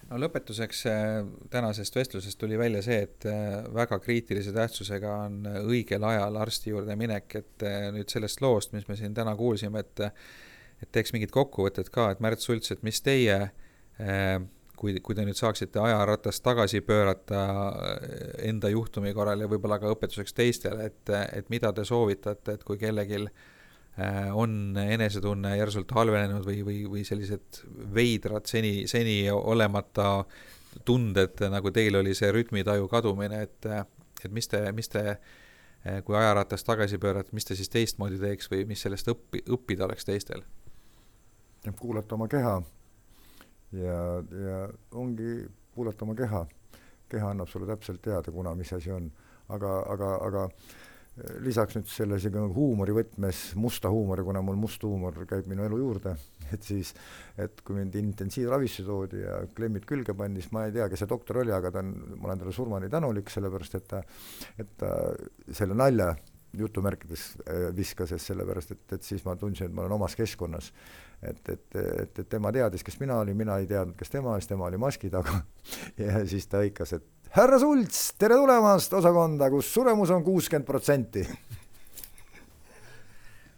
No 0.06 0.20
lõpetuseks 0.22 0.84
tänasest 1.50 1.96
vestlusest 1.98 2.38
tuli 2.38 2.54
välja 2.54 2.78
see, 2.84 3.00
et 3.08 3.24
väga 3.74 3.96
kriitilise 3.98 4.52
tähtsusega 4.54 5.14
on 5.24 5.40
õigel 5.64 6.04
ajal 6.06 6.38
arsti 6.38 6.70
juurde 6.70 6.94
minek, 6.94 7.34
et 7.40 7.64
nüüd 7.90 8.14
sellest 8.14 8.38
loost, 8.38 8.70
mis 8.76 8.86
me 8.86 8.94
siin 8.94 9.16
täna 9.18 9.34
kuulsime, 9.34 9.82
et 9.82 10.04
et 10.82 10.92
teeks 10.92 11.14
mingit 11.14 11.32
kokkuvõtet 11.34 11.88
ka, 11.92 12.10
et 12.12 12.20
Märt 12.24 12.42
Sults, 12.44 12.72
et 12.74 12.82
mis 12.86 13.00
teie 13.04 13.36
eh, 13.46 14.38
kui, 14.76 14.96
kui 15.00 15.16
te 15.16 15.24
nüüd 15.24 15.38
saaksite 15.38 15.80
ajaratast 15.80 16.44
tagasi 16.44 16.82
pöörata 16.84 17.42
eh, 17.94 18.48
enda 18.50 18.70
juhtumi 18.72 19.14
korral 19.16 19.44
ja 19.44 19.50
võib-olla 19.50 19.80
ka 19.82 19.92
õpetuseks 19.94 20.36
teistele, 20.36 20.90
et, 20.90 21.14
et 21.40 21.52
mida 21.52 21.72
te 21.76 21.86
soovitate, 21.88 22.58
et 22.58 22.66
kui 22.66 22.80
kellelgi 22.80 23.22
eh, 23.22 24.28
on 24.36 24.76
enesetunne 24.82 25.56
järsult 25.56 25.96
halvenenud 25.96 26.44
või, 26.46 26.60
või, 26.66 26.82
või 26.96 27.06
sellised 27.08 27.62
veidrad 27.96 28.48
seni, 28.50 28.84
seni 28.90 29.22
olemata 29.32 30.20
tunded, 30.84 31.40
nagu 31.48 31.72
teil 31.72 31.96
oli 32.02 32.12
see 32.14 32.28
rütmitaju 32.36 32.84
kadumine, 32.92 33.46
et, 33.48 33.70
et 34.20 34.32
mis 34.32 34.48
te, 34.52 34.60
mis 34.76 34.92
te 34.92 35.16
kui 36.04 36.16
ajaratast 36.18 36.66
tagasi 36.66 36.98
pöörata, 36.98 37.30
mis 37.32 37.46
te 37.46 37.54
siis 37.56 37.70
teistmoodi 37.70 38.18
teeks 38.18 38.50
või 38.50 38.64
mis 38.68 38.80
sellest 38.82 39.08
õppi, 39.08 39.44
õppida 39.54 39.86
oleks 39.86 40.04
teistel? 40.04 40.42
Kuulata 41.74 42.14
oma 42.14 42.28
keha 42.30 42.60
ja, 43.72 44.00
ja 44.46 44.68
ongi 44.92 45.46
kuulata 45.74 46.04
oma 46.04 46.14
keha. 46.14 46.46
keha 47.08 47.28
annab 47.30 47.46
sulle 47.46 47.68
täpselt 47.70 48.02
teada, 48.02 48.32
kuna, 48.34 48.54
mis 48.58 48.72
asi 48.72 48.90
on. 48.90 49.10
aga, 49.48 49.68
aga, 49.92 50.06
aga 50.26 50.40
eh, 50.50 51.36
lisaks 51.44 51.76
nüüd 51.76 51.86
selle 51.86 52.16
isegi 52.18 52.34
nagu 52.34 52.50
huumori 52.54 52.96
võtmes, 52.96 53.42
musta 53.54 53.92
huumori, 53.94 54.24
kuna 54.26 54.42
mul 54.42 54.58
must 54.58 54.82
huumor 54.82 55.20
käib 55.30 55.46
minu 55.46 55.62
elu 55.68 55.78
juurde, 55.78 56.16
et 56.54 56.66
siis, 56.66 56.90
et 57.38 57.62
kui 57.62 57.78
mind 57.78 57.94
intensiivravisse 58.00 58.82
toodi 58.88 59.22
ja 59.22 59.38
klemmid 59.54 59.86
külge 59.86 60.16
pandi, 60.18 60.42
siis 60.42 60.54
ma 60.56 60.66
ei 60.66 60.74
tea, 60.74 60.88
kes 60.90 61.04
see 61.04 61.12
doktor 61.12 61.44
oli, 61.44 61.54
aga 61.54 61.70
ta 61.70 61.84
on, 61.84 61.94
ma 62.16 62.32
olen 62.32 62.42
talle 62.42 62.56
surmani 62.56 62.90
tänulik, 62.90 63.30
sellepärast 63.30 63.78
et 63.78 63.86
ta, 63.94 64.02
et 64.58 64.74
ta 64.82 64.90
selle 65.54 65.78
nalja 65.78 66.10
jutumärkides 66.56 67.28
eh, 67.46 67.68
viskas, 67.76 68.10
sest 68.16 68.32
sellepärast, 68.32 68.74
et, 68.74 68.86
et 68.98 69.06
siis 69.06 69.22
ma 69.28 69.38
tundsin, 69.38 69.70
et 69.70 69.78
ma 69.78 69.86
olen 69.86 70.00
omas 70.00 70.18
keskkonnas 70.18 70.72
et, 71.22 71.48
et, 71.48 71.76
et, 71.76 72.18
et 72.18 72.28
tema 72.28 72.52
teadis, 72.54 72.84
kes 72.86 72.98
mina 73.00 73.20
olin, 73.22 73.36
mina 73.36 73.58
ei 73.60 73.68
teadnud, 73.70 73.96
kes 73.98 74.12
tema, 74.12 74.36
siis 74.40 74.50
tema 74.50 74.68
oli 74.70 74.80
maski 74.80 75.12
taga. 75.12 75.42
Ja 75.98 76.20
siis 76.28 76.46
ta 76.46 76.60
hõikas, 76.62 76.92
et 76.94 77.30
härra 77.36 77.58
Sults, 77.60 78.12
tere 78.20 78.36
tulemast 78.38 78.92
osakonda, 78.96 79.48
kus 79.52 79.70
suremus 79.74 80.12
on 80.14 80.24
kuuskümmend 80.26 80.68
protsenti. 80.68 81.26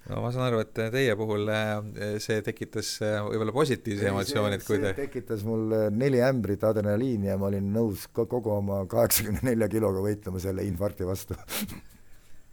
No 0.09 0.23
ma 0.25 0.31
saan 0.33 0.47
aru, 0.47 0.63
et 0.65 0.71
teie 0.73 1.13
puhul 1.21 1.51
äh, 1.53 1.83
see 2.25 2.41
tekitas 2.41 2.95
äh, 3.05 3.19
võib-olla 3.27 3.53
positiivse 3.53 4.07
emotsiooni, 4.09 4.57
et 4.57 4.65
kui 4.65 4.79
te 4.81 4.95
tekitas 4.97 5.43
mul 5.45 5.75
äh, 5.77 5.83
neli 5.93 6.23
ämbrit 6.25 6.65
adrenaliini 6.65 7.29
ja 7.29 7.37
ma 7.37 7.51
olin 7.51 7.69
nõus 7.75 8.07
kogu 8.17 8.55
oma 8.55 8.79
kaheksakümne 8.89 9.45
nelja 9.51 9.69
kiloga 9.69 10.01
võitlema 10.07 10.41
selle 10.41 10.65
infarkti 10.65 11.05
vastu 11.05 11.37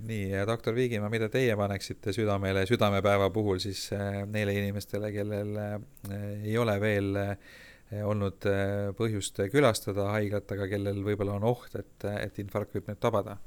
nii, 0.08 0.30
doktor 0.48 0.76
Viigimaa, 0.76 1.10
mida 1.10 1.30
teie 1.32 1.56
paneksite 1.58 2.14
südamele 2.14 2.66
südamepäeva 2.70 3.30
puhul 3.34 3.60
siis 3.64 3.88
äh, 3.96 4.22
neile 4.30 4.54
inimestele, 4.58 5.12
kellel 5.14 5.56
äh, 5.62 5.76
ei 6.44 6.58
ole 6.62 6.76
veel 6.82 7.18
äh, 7.22 7.36
olnud 8.06 8.48
põhjust 8.98 9.44
külastada 9.54 10.08
haiglat, 10.16 10.50
aga 10.56 10.66
kellel 10.68 11.04
võib-olla 11.06 11.36
on 11.38 11.46
oht, 11.46 11.76
et, 11.78 12.08
et 12.18 12.40
infarkt 12.42 12.74
võib 12.76 12.90
neid 12.90 13.02
tabada? 13.02 13.38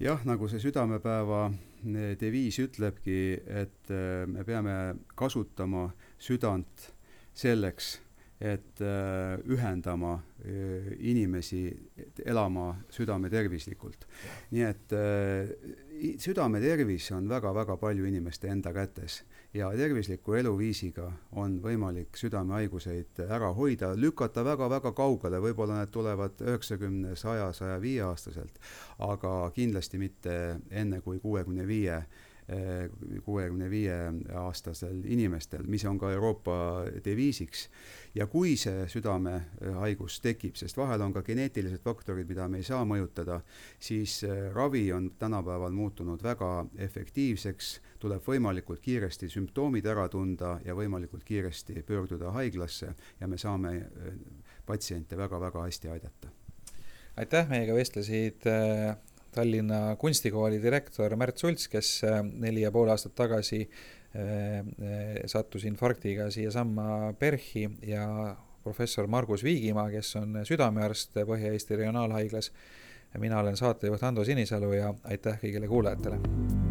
jah, 0.00 0.20
nagu 0.28 0.48
see 0.48 0.60
südamepäeva 0.60 1.46
deviis 2.20 2.56
ütlebki, 2.60 3.16
et 3.62 3.90
me 4.28 4.44
peame 4.44 4.76
kasutama 5.16 5.86
südant 6.20 6.86
selleks, 7.36 7.94
et 8.40 8.80
ühendama 8.80 10.14
inimesi 10.98 11.66
elama 12.24 12.70
südametervislikult. 12.90 14.06
nii 14.50 14.64
et 14.64 14.94
südametervis 16.18 17.10
on 17.12 17.28
väga-väga 17.28 17.76
palju 17.76 18.08
inimeste 18.08 18.48
enda 18.48 18.72
kätes 18.72 19.20
ja 19.54 19.70
tervisliku 19.76 20.34
eluviisiga 20.38 21.10
on 21.42 21.58
võimalik 21.62 22.16
südamehaiguseid 22.16 23.20
ära 23.26 23.50
hoida, 23.54 23.92
lükata 23.98 24.44
väga-väga 24.46 24.92
kaugele, 24.96 25.40
võib-olla 25.42 25.80
need 25.80 25.92
tulevad 25.94 26.40
üheksakümne, 26.44 27.16
saja, 27.18 27.50
saja 27.52 27.80
viie 27.82 28.02
aastaselt, 28.06 28.60
aga 28.98 29.50
kindlasti 29.54 29.98
mitte 29.98 30.34
enne 30.70 31.00
kui 31.04 31.18
kuuekümne 31.20 31.66
viie 31.66 32.02
kuuekümne 33.24 33.70
viie 33.70 33.96
aastasel 34.34 35.02
inimestel, 35.04 35.66
mis 35.70 35.84
on 35.86 35.98
ka 35.98 36.10
Euroopa 36.12 36.84
deviisiks. 37.04 37.68
ja 38.14 38.26
kui 38.26 38.56
see 38.58 38.88
südamehaigus 38.90 40.18
tekib, 40.20 40.56
sest 40.58 40.76
vahel 40.76 41.00
on 41.04 41.12
ka 41.14 41.22
geneetilised 41.22 41.82
faktorid, 41.84 42.26
mida 42.28 42.48
me 42.48 42.58
ei 42.58 42.66
saa 42.66 42.82
mõjutada, 42.84 43.40
siis 43.78 44.24
äh, 44.24 44.50
ravi 44.54 44.92
on 44.92 45.12
tänapäeval 45.18 45.70
muutunud 45.70 46.22
väga 46.22 46.66
efektiivseks, 46.78 47.70
tuleb 48.02 48.26
võimalikult 48.26 48.82
kiiresti 48.82 49.28
sümptoomid 49.30 49.86
ära 49.86 50.08
tunda 50.08 50.58
ja 50.64 50.74
võimalikult 50.74 51.24
kiiresti 51.24 51.84
pöörduda 51.86 52.34
haiglasse 52.34 52.94
ja 53.20 53.30
me 53.30 53.38
saame 53.38 53.76
äh, 53.76 54.20
patsiente 54.66 55.16
väga-väga 55.16 55.68
hästi 55.68 55.88
aidata 55.88 56.34
aitäh, 57.20 57.48
meiega 57.50 57.74
vestlesid 57.74 58.46
äh, 58.48 58.96
Tallinna 59.34 59.96
Kunstikooli 59.96 60.60
direktor 60.62 61.14
Märt 61.16 61.38
Sults, 61.38 61.68
kes 61.70 62.00
äh, 62.04 62.20
neli 62.24 62.64
ja 62.64 62.72
pool 62.74 62.90
aastat 62.90 63.14
tagasi 63.18 63.62
äh, 63.62 64.22
äh, 64.22 65.20
sattus 65.30 65.64
infarktiga 65.68 66.30
siiasamma 66.30 67.12
PERH-i 67.18 67.68
ja 67.92 68.06
professor 68.64 69.06
Margus 69.06 69.44
Viigimaa, 69.44 69.88
kes 69.90 70.16
on 70.20 70.42
südamearst 70.44 71.16
Põhja-Eesti 71.26 71.78
Regionaalhaiglas. 71.80 72.52
mina 73.18 73.38
olen 73.40 73.56
saatejuht 73.56 74.02
Ando 74.02 74.24
Sinisalu 74.24 74.72
ja 74.72 74.94
aitäh 75.04 75.40
kõigile 75.42 75.68
kuulajatele 75.68 76.69